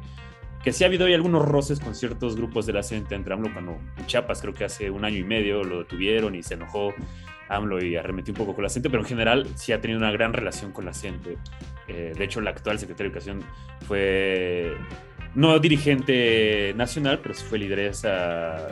que 0.64 0.74
sí 0.74 0.84
ha 0.84 0.88
habido 0.88 1.06
ahí 1.06 1.14
algunos 1.14 1.46
roces 1.46 1.80
con 1.80 1.96
ciertos 1.96 2.36
grupos 2.36 2.66
de 2.66 2.74
la 2.74 2.84
CENTE 2.84 3.16
entre 3.16 3.34
AMLO 3.34 3.52
cuando 3.54 3.80
en 3.98 4.06
Chiapas 4.06 4.42
creo 4.42 4.54
que 4.54 4.66
hace 4.66 4.90
un 4.90 5.06
año 5.06 5.18
y 5.18 5.24
medio 5.24 5.64
lo 5.64 5.80
detuvieron 5.80 6.36
y 6.36 6.44
se 6.44 6.56
enojó 6.56 6.94
AMLO 7.48 7.84
y 7.84 7.96
arremetió 7.96 8.34
un 8.34 8.38
poco 8.38 8.54
con 8.54 8.64
la 8.64 8.70
CENTE, 8.70 8.90
pero 8.90 9.02
en 9.02 9.08
general 9.08 9.48
sí 9.56 9.72
ha 9.72 9.82
tenido 9.82 10.00
una 10.00 10.12
gran 10.12 10.34
relación 10.34 10.72
con 10.72 10.86
la 10.86 10.94
CENTE. 10.94 11.38
Eh, 11.88 12.14
de 12.16 12.24
hecho, 12.24 12.42
la 12.42 12.52
actual 12.52 12.78
secretaria 12.78 13.10
de 13.10 13.18
Educación 13.18 13.44
fue 13.88 14.76
no 15.36 15.60
dirigente 15.60 16.74
nacional, 16.76 17.20
pero 17.22 17.34
sí 17.34 17.44
fue 17.48 17.60
lideresa 17.60 18.68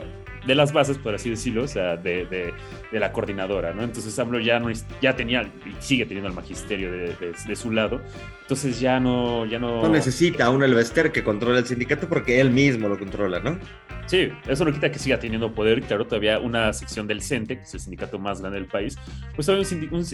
de 0.46 0.54
las 0.54 0.72
bases, 0.72 0.98
por 0.98 1.14
así 1.14 1.30
decirlo, 1.30 1.64
o 1.64 1.68
sea, 1.68 1.96
de, 1.96 2.26
de, 2.26 2.98
la 2.98 3.12
coordinadora, 3.12 3.72
¿no? 3.72 3.82
Entonces 3.82 4.18
AMLO 4.18 4.40
ya, 4.40 4.58
no, 4.58 4.70
ya 5.00 5.14
tenía 5.16 5.42
y 5.42 5.74
sigue 5.80 6.04
teniendo 6.04 6.28
el 6.28 6.34
magisterio 6.34 6.90
de, 6.90 7.14
de, 7.46 7.56
su 7.56 7.70
lado, 7.70 8.00
entonces 8.42 8.80
ya 8.80 9.00
no, 9.00 9.46
ya 9.46 9.58
no... 9.58 9.82
No 9.82 9.88
necesita 9.88 10.50
un 10.50 10.62
Elvester 10.62 11.12
que 11.12 11.22
controle 11.22 11.58
el 11.58 11.66
sindicato 11.66 12.08
porque 12.08 12.40
él 12.40 12.50
mismo 12.50 12.88
lo 12.88 12.98
controla, 12.98 13.40
¿no? 13.40 13.58
Sí, 14.08 14.30
eso 14.46 14.64
no 14.64 14.72
quita 14.72 14.90
que 14.90 14.98
siga 14.98 15.18
teniendo 15.18 15.52
poder. 15.52 15.82
Claro, 15.82 16.06
todavía 16.06 16.38
una 16.38 16.72
sección 16.72 17.06
del 17.06 17.20
CENTE, 17.20 17.58
que 17.58 17.62
es 17.64 17.74
el 17.74 17.80
sindicato 17.80 18.18
más 18.18 18.40
grande 18.40 18.58
del 18.58 18.66
país, 18.66 18.96
pues 19.36 19.46
todavía 19.46 19.68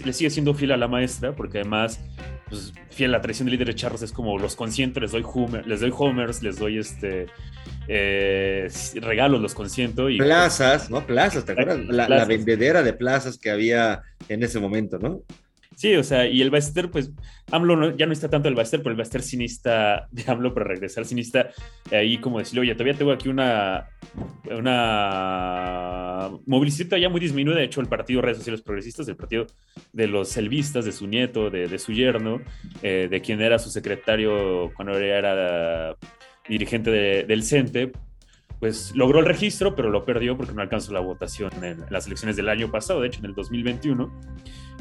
le 0.05 0.13
sigue 0.13 0.29
siendo 0.29 0.53
fiel 0.53 0.73
a 0.73 0.77
la 0.77 0.89
maestra, 0.89 1.33
porque 1.33 1.59
además, 1.59 2.01
pues, 2.49 2.73
fiel 2.89 3.11
a 3.11 3.17
la 3.17 3.21
tradición 3.21 3.45
del 3.45 3.53
líder 3.53 3.67
de 3.67 3.75
Charros 3.75 4.01
es 4.01 4.11
como 4.11 4.37
los 4.37 4.57
consiento, 4.57 4.99
les 4.99 5.11
doy, 5.11 5.23
les 5.65 5.79
doy 5.79 5.93
homers, 5.95 6.43
les 6.43 6.59
doy 6.59 6.77
este 6.77 7.27
eh, 7.87 8.67
regalos, 8.95 9.41
los 9.41 9.53
consiento. 9.53 10.09
Y, 10.09 10.17
plazas, 10.17 10.89
¿no? 10.89 11.05
Plazas, 11.05 11.45
¿te 11.45 11.51
acuerdas? 11.53 11.79
La, 11.87 12.07
la 12.07 12.25
vendedera 12.25 12.83
de 12.83 12.93
plazas 12.93 13.37
que 13.37 13.49
había 13.49 14.01
en 14.29 14.43
ese 14.43 14.59
momento, 14.59 14.97
¿no? 14.99 15.21
Sí, 15.75 15.93
o 15.95 16.03
sea, 16.03 16.25
y 16.25 16.41
el 16.41 16.51
Baster, 16.51 16.89
pues, 16.89 17.11
AMLO 17.51 17.97
ya 17.97 18.05
no 18.05 18.13
está 18.13 18.29
tanto 18.29 18.47
el 18.47 18.55
Baster, 18.55 18.79
pero 18.79 18.91
el 18.91 18.97
Baster 18.97 19.21
cinista 19.21 20.07
de 20.11 20.23
AMLO 20.25 20.53
para 20.53 20.67
regresar 20.67 21.05
cinista, 21.05 21.49
ahí 21.91 22.17
como 22.17 22.39
decirle, 22.39 22.61
oye, 22.61 22.73
todavía 22.75 22.97
tengo 22.97 23.11
aquí 23.11 23.27
una, 23.27 23.89
una 24.49 26.31
movilización 26.45 27.01
ya 27.01 27.09
muy 27.09 27.19
disminuida, 27.19 27.59
de 27.59 27.65
hecho, 27.65 27.81
el 27.81 27.87
partido 27.87 28.21
Redes 28.21 28.37
Sociales 28.37 28.61
Progresistas, 28.61 29.07
el 29.09 29.17
partido 29.17 29.47
de 29.91 30.07
los 30.07 30.29
selvistas, 30.29 30.85
de 30.85 30.93
su 30.93 31.07
nieto, 31.07 31.49
de, 31.49 31.77
su 31.77 31.91
yerno, 31.91 32.41
eh, 32.81 33.09
de 33.11 33.21
quien 33.21 33.41
era 33.41 33.59
su 33.59 33.69
secretario 33.69 34.71
cuando 34.75 34.97
era 34.97 35.93
dirigente 36.47 36.91
del 37.25 37.43
CENTE, 37.43 37.91
pues 38.59 38.95
logró 38.95 39.19
el 39.19 39.25
registro, 39.25 39.75
pero 39.75 39.89
lo 39.89 40.05
perdió 40.05 40.37
porque 40.37 40.53
no 40.53 40.61
alcanzó 40.61 40.93
la 40.93 40.99
votación 40.99 41.51
en 41.63 41.85
las 41.89 42.07
elecciones 42.07 42.35
del 42.35 42.49
año 42.49 42.71
pasado, 42.71 43.01
de 43.01 43.07
hecho 43.07 43.19
en 43.19 43.25
el 43.25 43.33
2021. 43.33 44.11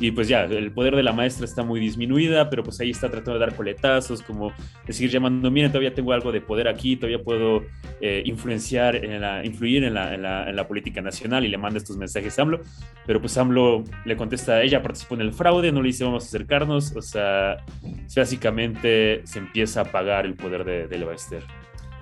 Y 0.00 0.10
pues 0.10 0.26
ya, 0.26 0.44
el 0.44 0.72
poder 0.72 0.96
de 0.96 1.04
la 1.04 1.12
maestra 1.12 1.44
está 1.44 1.62
muy 1.62 1.78
disminuida, 1.78 2.50
pero 2.50 2.64
pues 2.64 2.80
ahí 2.80 2.90
está 2.90 3.08
tratando 3.08 3.34
de 3.34 3.46
dar 3.46 3.54
coletazos, 3.54 4.22
como 4.22 4.52
de 4.86 4.92
seguir 4.92 5.10
llamando, 5.10 5.50
miren, 5.52 5.70
todavía 5.70 5.94
tengo 5.94 6.12
algo 6.12 6.32
de 6.32 6.40
poder 6.40 6.66
aquí, 6.66 6.96
todavía 6.96 7.22
puedo 7.22 7.62
eh, 8.00 8.22
influenciar, 8.26 9.00
influir 9.44 9.84
en 9.84 9.94
la, 9.94 10.66
política 10.66 11.00
nacional 11.00 11.44
y 11.44 11.48
le 11.48 11.58
manda 11.58 11.78
estos 11.78 11.96
mensajes 11.96 12.38
a 12.38 12.42
AMLO, 12.42 12.60
pero 13.06 13.20
pues 13.20 13.36
AMLO 13.36 13.84
le 14.04 14.16
contesta, 14.16 14.62
ella 14.62 14.82
participó 14.82 15.14
en 15.14 15.20
el 15.20 15.32
fraude, 15.32 15.70
no 15.70 15.82
le 15.82 15.88
dice 15.88 16.04
vamos 16.04 16.24
a 16.24 16.26
acercarnos, 16.26 16.96
o 16.96 17.02
sea, 17.02 17.58
básicamente 18.16 19.22
se 19.24 19.38
empieza 19.38 19.80
a 19.80 19.84
apagar 19.84 20.26
el 20.26 20.34
poder 20.34 20.64
de, 20.64 20.88
de 20.88 20.98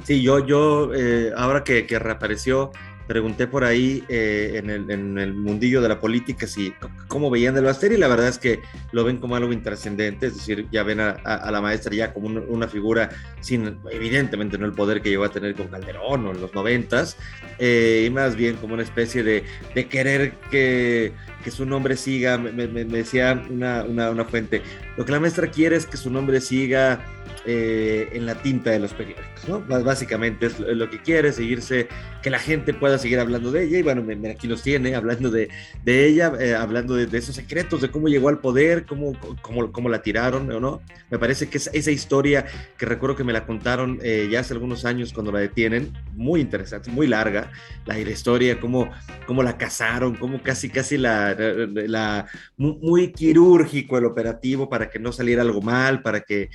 Sí, 0.05 0.21
yo, 0.21 0.45
yo 0.45 0.93
eh, 0.95 1.33
ahora 1.37 1.63
que, 1.63 1.87
reapareció, 1.99 2.73
pregunté 3.07 3.47
por 3.47 3.63
ahí 3.63 4.03
eh, 4.09 4.53
en, 4.57 4.91
el, 5.19 5.35
mundillo 5.35 5.81
de 5.81 5.89
la 5.89 6.01
política 6.01 6.47
si 6.47 6.73
cómo 7.09 7.31
veían 7.31 7.55
del 7.55 7.65
Baster 7.65 7.93
y 7.93 7.97
la 7.97 8.09
verdad 8.09 8.29
es 8.29 8.39
que 8.39 8.61
lo 8.91 9.05
ven 9.05 9.19
como 9.19 9.37
algo 9.37 9.53
intrascendente, 9.53 10.27
es 10.27 10.35
decir, 10.35 10.67
ya 10.73 10.83
ven 10.83 10.99
a, 10.99 11.51
la 11.51 11.61
maestra 11.61 11.95
ya 11.95 12.13
como 12.13 12.29
una 12.29 12.67
figura 12.67 13.11
sin, 13.41 13.79
evidentemente, 13.91 14.59
no 14.59 14.67
el 14.67 14.73
poder 14.73 15.03
que 15.03 15.11
llegó 15.11 15.25
a 15.25 15.31
tener 15.31 15.55
con 15.55 15.69
Calderón 15.69 16.27
o 16.27 16.33
en 16.33 16.41
los 16.41 16.53
noventas, 16.53 17.17
eh, 17.59 18.05
y 18.07 18.11
más 18.11 18.35
bien 18.35 18.57
como 18.57 18.75
una 18.75 18.83
especie 18.83 19.23
de, 19.23 19.45
de 19.75 19.87
querer 19.87 20.33
que, 20.51 21.13
que, 21.45 21.51
su 21.53 21.65
nombre 21.65 21.97
siga, 21.97 22.39
me, 22.39 22.51
me, 22.51 22.67
me 22.67 22.85
decía 22.85 23.41
una, 23.49 23.85
una, 23.85 24.11
una 24.11 24.25
fuente, 24.25 24.63
lo 24.97 25.05
que 25.05 25.13
la 25.13 25.21
maestra 25.21 25.49
quiere 25.49 25.77
es 25.77 25.87
que 25.87 25.97
su 25.97 26.11
nombre 26.11 26.41
siga 26.41 27.01
eh, 27.45 28.09
en 28.13 28.25
la 28.25 28.37
tinta 28.37 28.71
de 28.71 28.79
los 28.79 28.93
periódicos, 28.93 29.49
¿no? 29.49 29.61
Básicamente 29.83 30.47
es 30.47 30.61
lo 30.61 30.89
que 30.89 31.03
quiere, 31.03 31.33
seguirse, 31.33 31.89
que 32.23 32.31
la 32.31 32.39
gente 32.39 32.73
pueda 32.73 32.99
seguir 32.99 33.19
hablando 33.19 33.51
de 33.51 33.65
ella, 33.65 33.79
y 33.79 33.83
bueno, 33.83 34.05
aquí 34.31 34.47
los 34.47 34.63
tiene, 34.63 34.95
hablando 34.95 35.29
de, 35.29 35.49
de 35.85 36.07
ella, 36.07 36.33
eh, 36.39 36.55
hablando 36.55 36.95
de, 36.95 37.19
esos 37.19 37.35
secretos, 37.35 37.81
de 37.81 37.91
cómo 37.91 38.07
llegó 38.07 38.29
al 38.29 38.39
poder, 38.39 38.87
cómo, 38.87 39.19
cómo, 39.41 39.73
cómo 39.73 39.89
la 39.89 40.03
tiraron, 40.03 40.49
¿o 40.53 40.61
no? 40.61 40.83
Me 41.11 41.19
parece 41.19 41.49
que 41.49 41.59
es 41.59 41.69
esa 41.73 41.91
historia 41.91 42.47
que 42.79 42.87
recuerdo 42.87 43.17
que 43.17 43.25
me 43.25 43.33
la 43.33 43.45
contaron 43.45 43.99
eh, 44.03 44.29
ya 44.31 44.39
hace 44.39 44.55
algunos 44.55 44.85
años 44.85 45.13
cuando 45.13 45.33
la 45.33 45.41
detienen, 45.41 45.93
muy 46.15 46.41
interesante, 46.41 46.93
muy 46.93 47.09
larga, 47.09 47.51
la, 47.87 47.99
historia, 47.99 48.61
cómo, 48.61 48.89
cómo 49.27 49.43
la 49.43 49.59
cazaron, 49.59 50.15
cómo 50.15 50.41
casi, 50.43 50.69
casi 50.69 50.97
la, 50.97 51.35
la, 51.35 52.27
muy, 52.57 53.11
quirúrgico 53.11 53.99
el 53.99 54.05
operativo 54.05 54.69
para 54.69 54.91
que 54.91 55.01
no 55.01 55.11
saliera 55.11 55.43
algo 55.43 55.61
mal, 55.61 56.03
para 56.03 56.21
que 56.21 56.51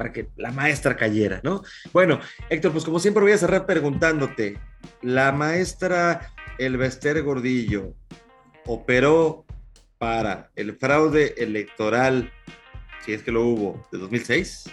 para 0.00 0.14
que 0.14 0.28
la 0.36 0.50
maestra 0.50 0.96
cayera, 0.96 1.42
¿no? 1.44 1.62
Bueno, 1.92 2.20
Héctor, 2.48 2.72
pues 2.72 2.86
como 2.86 2.98
siempre 2.98 3.22
voy 3.22 3.32
a 3.32 3.36
cerrar 3.36 3.66
preguntándote, 3.66 4.56
¿la 5.02 5.30
maestra 5.30 6.32
Elvester 6.58 7.22
Gordillo 7.22 7.92
operó 8.64 9.44
para 9.98 10.52
el 10.56 10.72
fraude 10.72 11.34
electoral, 11.36 12.32
si 13.04 13.12
es 13.12 13.22
que 13.22 13.30
lo 13.30 13.44
hubo, 13.44 13.86
de 13.92 13.98
2006? 13.98 14.70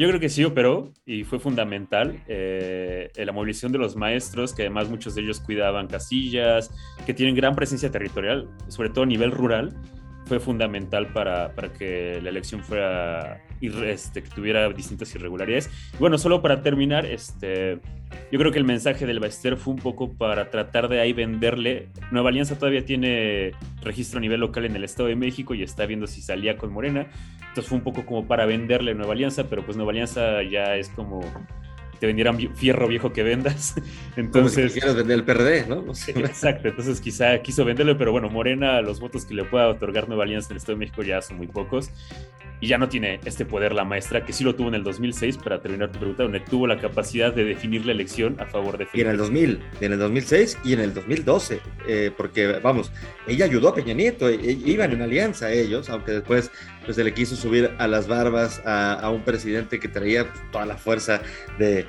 Yo 0.00 0.08
creo 0.08 0.18
que 0.18 0.28
sí 0.28 0.42
operó 0.42 0.92
y 1.04 1.22
fue 1.22 1.38
fundamental 1.38 2.24
eh, 2.26 3.12
la 3.14 3.30
movilización 3.30 3.70
de 3.70 3.78
los 3.78 3.94
maestros, 3.94 4.52
que 4.52 4.62
además 4.62 4.88
muchos 4.88 5.14
de 5.14 5.22
ellos 5.22 5.38
cuidaban 5.38 5.86
casillas, 5.86 6.72
que 7.06 7.14
tienen 7.14 7.36
gran 7.36 7.54
presencia 7.54 7.92
territorial, 7.92 8.50
sobre 8.66 8.88
todo 8.88 9.04
a 9.04 9.06
nivel 9.06 9.30
rural, 9.30 9.80
fue 10.24 10.40
fundamental 10.40 11.12
para, 11.12 11.54
para 11.54 11.72
que 11.72 12.20
la 12.20 12.30
elección 12.30 12.64
fuera 12.64 13.45
este, 13.60 14.22
que 14.22 14.28
tuviera 14.30 14.68
distintas 14.70 15.14
irregularidades. 15.14 15.70
Y 15.94 15.98
bueno, 15.98 16.18
solo 16.18 16.42
para 16.42 16.62
terminar, 16.62 17.06
este, 17.06 17.80
yo 18.30 18.38
creo 18.38 18.52
que 18.52 18.58
el 18.58 18.64
mensaje 18.64 19.06
del 19.06 19.20
Baester 19.20 19.56
fue 19.56 19.74
un 19.74 19.80
poco 19.80 20.12
para 20.12 20.50
tratar 20.50 20.88
de 20.88 21.00
ahí 21.00 21.12
venderle. 21.12 21.88
Nueva 22.10 22.30
Alianza 22.30 22.58
todavía 22.58 22.84
tiene 22.84 23.52
registro 23.82 24.18
a 24.18 24.20
nivel 24.20 24.40
local 24.40 24.64
en 24.64 24.76
el 24.76 24.84
Estado 24.84 25.08
de 25.08 25.16
México 25.16 25.54
y 25.54 25.62
está 25.62 25.86
viendo 25.86 26.06
si 26.06 26.22
salía 26.22 26.56
con 26.56 26.72
Morena. 26.72 27.06
Entonces 27.40 27.66
fue 27.66 27.78
un 27.78 27.84
poco 27.84 28.04
como 28.04 28.26
para 28.26 28.46
venderle 28.46 28.94
Nueva 28.94 29.12
Alianza, 29.12 29.44
pero 29.48 29.64
pues 29.64 29.76
Nueva 29.76 29.92
Alianza 29.92 30.42
ya 30.42 30.76
es 30.76 30.88
como 30.90 31.20
te 31.98 32.06
vendieran 32.06 32.38
fierro 32.54 32.88
viejo 32.88 33.12
que 33.12 33.22
vendas. 33.22 33.74
Entonces. 34.16 34.72
Como 34.80 34.92
si 34.92 34.96
vender 34.96 35.18
el 35.18 35.24
PRD, 35.24 35.66
¿no? 35.66 35.84
Exacto. 36.08 36.68
Entonces, 36.68 37.00
quizá 37.00 37.40
quiso 37.42 37.64
venderlo, 37.64 37.96
pero 37.96 38.12
bueno, 38.12 38.28
Morena, 38.28 38.80
los 38.80 39.00
votos 39.00 39.24
que 39.24 39.34
le 39.34 39.44
pueda 39.44 39.68
otorgar 39.68 40.08
Nueva 40.08 40.24
Alianza 40.24 40.48
en 40.48 40.52
el 40.52 40.56
Estado 40.58 40.78
de 40.78 40.80
México 40.80 41.02
ya 41.02 41.20
son 41.22 41.38
muy 41.38 41.46
pocos. 41.46 41.90
Y 42.58 42.68
ya 42.68 42.78
no 42.78 42.88
tiene 42.88 43.20
este 43.26 43.44
poder 43.44 43.74
la 43.74 43.84
maestra, 43.84 44.24
que 44.24 44.32
sí 44.32 44.42
lo 44.42 44.54
tuvo 44.54 44.68
en 44.68 44.76
el 44.76 44.82
2006, 44.82 45.36
para 45.36 45.60
terminar 45.60 45.92
tu 45.92 45.98
pregunta, 45.98 46.22
donde 46.22 46.40
tuvo 46.40 46.66
la 46.66 46.78
capacidad 46.78 47.30
de 47.34 47.44
definir 47.44 47.84
la 47.84 47.92
elección 47.92 48.40
a 48.40 48.46
favor 48.46 48.78
de 48.78 48.86
Felipe. 48.86 48.98
Y 48.98 49.00
en 49.02 49.10
el 49.10 49.18
2000, 49.18 49.60
en 49.82 49.92
el 49.92 49.98
2006 49.98 50.58
y 50.64 50.72
en 50.72 50.80
el 50.80 50.94
2012, 50.94 51.60
eh, 51.86 52.10
porque, 52.16 52.46
vamos, 52.62 52.90
ella 53.26 53.44
ayudó 53.44 53.68
a 53.68 53.74
Peña 53.74 53.92
Nieto, 53.92 54.30
e, 54.30 54.36
e, 54.36 54.52
iban 54.64 54.90
en 54.92 55.02
alianza 55.02 55.52
ellos, 55.52 55.90
aunque 55.90 56.12
después 56.12 56.50
pues, 56.86 56.96
se 56.96 57.04
le 57.04 57.12
quiso 57.12 57.36
subir 57.36 57.70
a 57.78 57.86
las 57.86 58.08
barbas 58.08 58.62
a, 58.64 59.10
un 59.10 59.22
presidente 59.22 59.78
que 59.78 59.88
traía 59.88 60.26
toda 60.50 60.64
la 60.64 60.78
fuerza 60.78 61.20
de, 61.58 61.84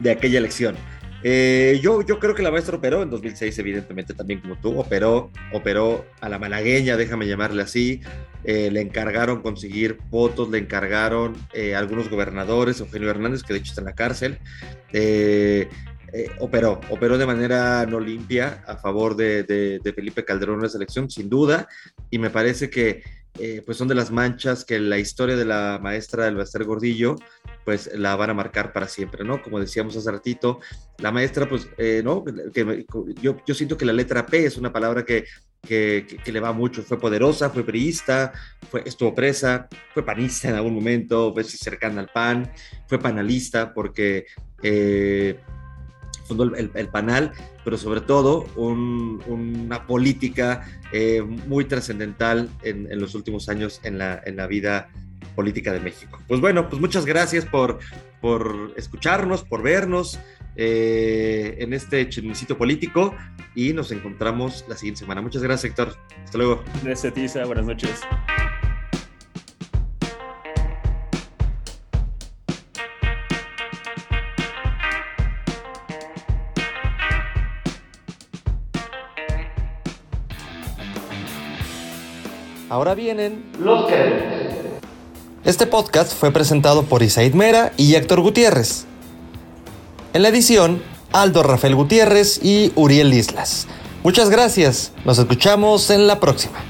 de 0.00 0.10
aquella 0.10 0.38
elección. 0.38 0.76
Eh, 1.24 1.80
yo, 1.82 2.02
yo 2.02 2.20
creo 2.20 2.34
que 2.34 2.42
la 2.42 2.50
maestra 2.50 2.76
operó 2.76 3.02
en 3.02 3.10
2006, 3.10 3.58
evidentemente 3.58 4.14
también 4.14 4.40
como 4.40 4.56
tú, 4.56 4.78
operó, 4.78 5.30
operó 5.52 6.06
a 6.20 6.28
la 6.28 6.38
malagueña, 6.38 6.96
déjame 6.96 7.26
llamarle 7.26 7.62
así, 7.62 8.00
eh, 8.44 8.70
le 8.70 8.80
encargaron 8.80 9.42
conseguir 9.42 9.98
votos, 10.10 10.48
le 10.48 10.58
encargaron 10.58 11.34
eh, 11.52 11.74
algunos 11.74 12.08
gobernadores, 12.08 12.78
Eugenio 12.78 13.10
Hernández, 13.10 13.42
que 13.42 13.52
de 13.52 13.58
hecho 13.58 13.70
está 13.70 13.80
en 13.80 13.86
la 13.86 13.94
cárcel, 13.94 14.38
operó, 16.38 16.80
operó 16.88 17.18
de 17.18 17.26
manera 17.26 17.84
no 17.84 17.98
limpia 17.98 18.62
a 18.66 18.76
favor 18.76 19.16
de, 19.16 19.42
de, 19.42 19.92
Felipe 19.92 20.24
Calderón 20.24 20.56
en 20.56 20.62
la 20.62 20.68
selección, 20.68 21.10
sin 21.10 21.28
duda, 21.28 21.68
y 22.10 22.18
me 22.18 22.30
parece 22.30 22.70
que 22.70 23.02
pues 23.64 23.76
son 23.76 23.88
de 23.88 23.94
las 23.94 24.10
manchas 24.10 24.64
que 24.64 24.78
la 24.80 24.98
historia 24.98 25.36
de 25.36 25.44
la 25.44 25.78
maestra 25.80 26.24
del 26.24 26.36
Baster 26.36 26.64
Gordillo 26.64 27.16
pues 27.68 27.90
la 27.94 28.16
van 28.16 28.30
a 28.30 28.34
marcar 28.34 28.72
para 28.72 28.88
siempre, 28.88 29.26
¿no? 29.26 29.42
Como 29.42 29.60
decíamos 29.60 29.94
hace 29.94 30.10
ratito, 30.10 30.60
la 30.96 31.12
maestra, 31.12 31.46
pues, 31.46 31.68
eh, 31.76 32.00
¿no? 32.02 32.24
Que, 32.24 32.86
yo, 33.20 33.36
yo 33.46 33.54
siento 33.54 33.76
que 33.76 33.84
la 33.84 33.92
letra 33.92 34.24
P 34.24 34.46
es 34.46 34.56
una 34.56 34.72
palabra 34.72 35.04
que, 35.04 35.26
que, 35.60 36.06
que, 36.24 36.32
le 36.32 36.40
va 36.40 36.54
mucho, 36.54 36.82
fue 36.82 36.98
poderosa, 36.98 37.50
fue 37.50 37.64
priista, 37.64 38.32
fue, 38.70 38.84
estuvo 38.86 39.14
presa, 39.14 39.68
fue 39.92 40.02
panista 40.02 40.48
en 40.48 40.54
algún 40.54 40.74
momento, 40.74 41.30
fue 41.34 41.44
cercana 41.44 42.00
al 42.00 42.08
PAN, 42.08 42.50
fue 42.86 42.98
panalista 42.98 43.74
porque... 43.74 44.24
Eh, 44.62 45.38
fundó 46.28 46.44
el, 46.44 46.70
el, 46.72 46.88
panal, 46.88 47.32
pero 47.64 47.76
sobre 47.76 48.00
todo 48.00 48.46
una 48.54 49.86
política 49.86 50.68
eh, 50.92 51.22
muy 51.22 51.64
trascendental 51.64 52.48
en, 52.62 53.00
los 53.00 53.14
últimos 53.14 53.48
años 53.48 53.80
en 53.82 53.98
la, 53.98 54.22
en 54.24 54.36
la 54.36 54.46
vida 54.46 54.88
política 55.34 55.72
de 55.72 55.80
México. 55.80 56.20
Pues 56.28 56.40
bueno, 56.40 56.68
pues 56.68 56.80
muchas 56.80 57.06
gracias 57.06 57.44
por, 57.44 57.78
por 58.20 58.72
escucharnos, 58.76 59.44
por 59.44 59.62
vernos 59.62 60.18
eh, 60.56 61.56
en 61.60 61.72
este 61.72 62.08
chismecito 62.08 62.58
político 62.58 63.14
y 63.54 63.72
nos 63.72 63.92
encontramos 63.92 64.64
la 64.68 64.76
siguiente 64.76 65.00
semana. 65.00 65.22
Muchas 65.22 65.42
gracias, 65.42 65.70
Héctor. 65.70 65.96
Hasta 66.24 66.38
luego. 66.38 66.64
Gracias, 66.82 67.14
Tisa. 67.14 67.44
Buenas 67.44 67.66
noches. 67.66 68.00
Ahora 82.78 82.94
vienen 82.94 83.42
los 83.58 83.86
que 83.86 84.78
este 85.44 85.66
podcast 85.66 86.12
fue 86.14 86.30
presentado 86.30 86.84
por 86.84 87.02
Isaid 87.02 87.34
Mera 87.34 87.72
y 87.76 87.96
Héctor 87.96 88.20
Gutiérrez. 88.20 88.84
En 90.12 90.22
la 90.22 90.28
edición, 90.28 90.80
Aldo 91.10 91.42
Rafael 91.42 91.74
Gutiérrez 91.74 92.38
y 92.40 92.70
Uriel 92.76 93.12
Islas. 93.12 93.66
Muchas 94.04 94.30
gracias. 94.30 94.92
Nos 95.04 95.18
escuchamos 95.18 95.90
en 95.90 96.06
la 96.06 96.20
próxima. 96.20 96.67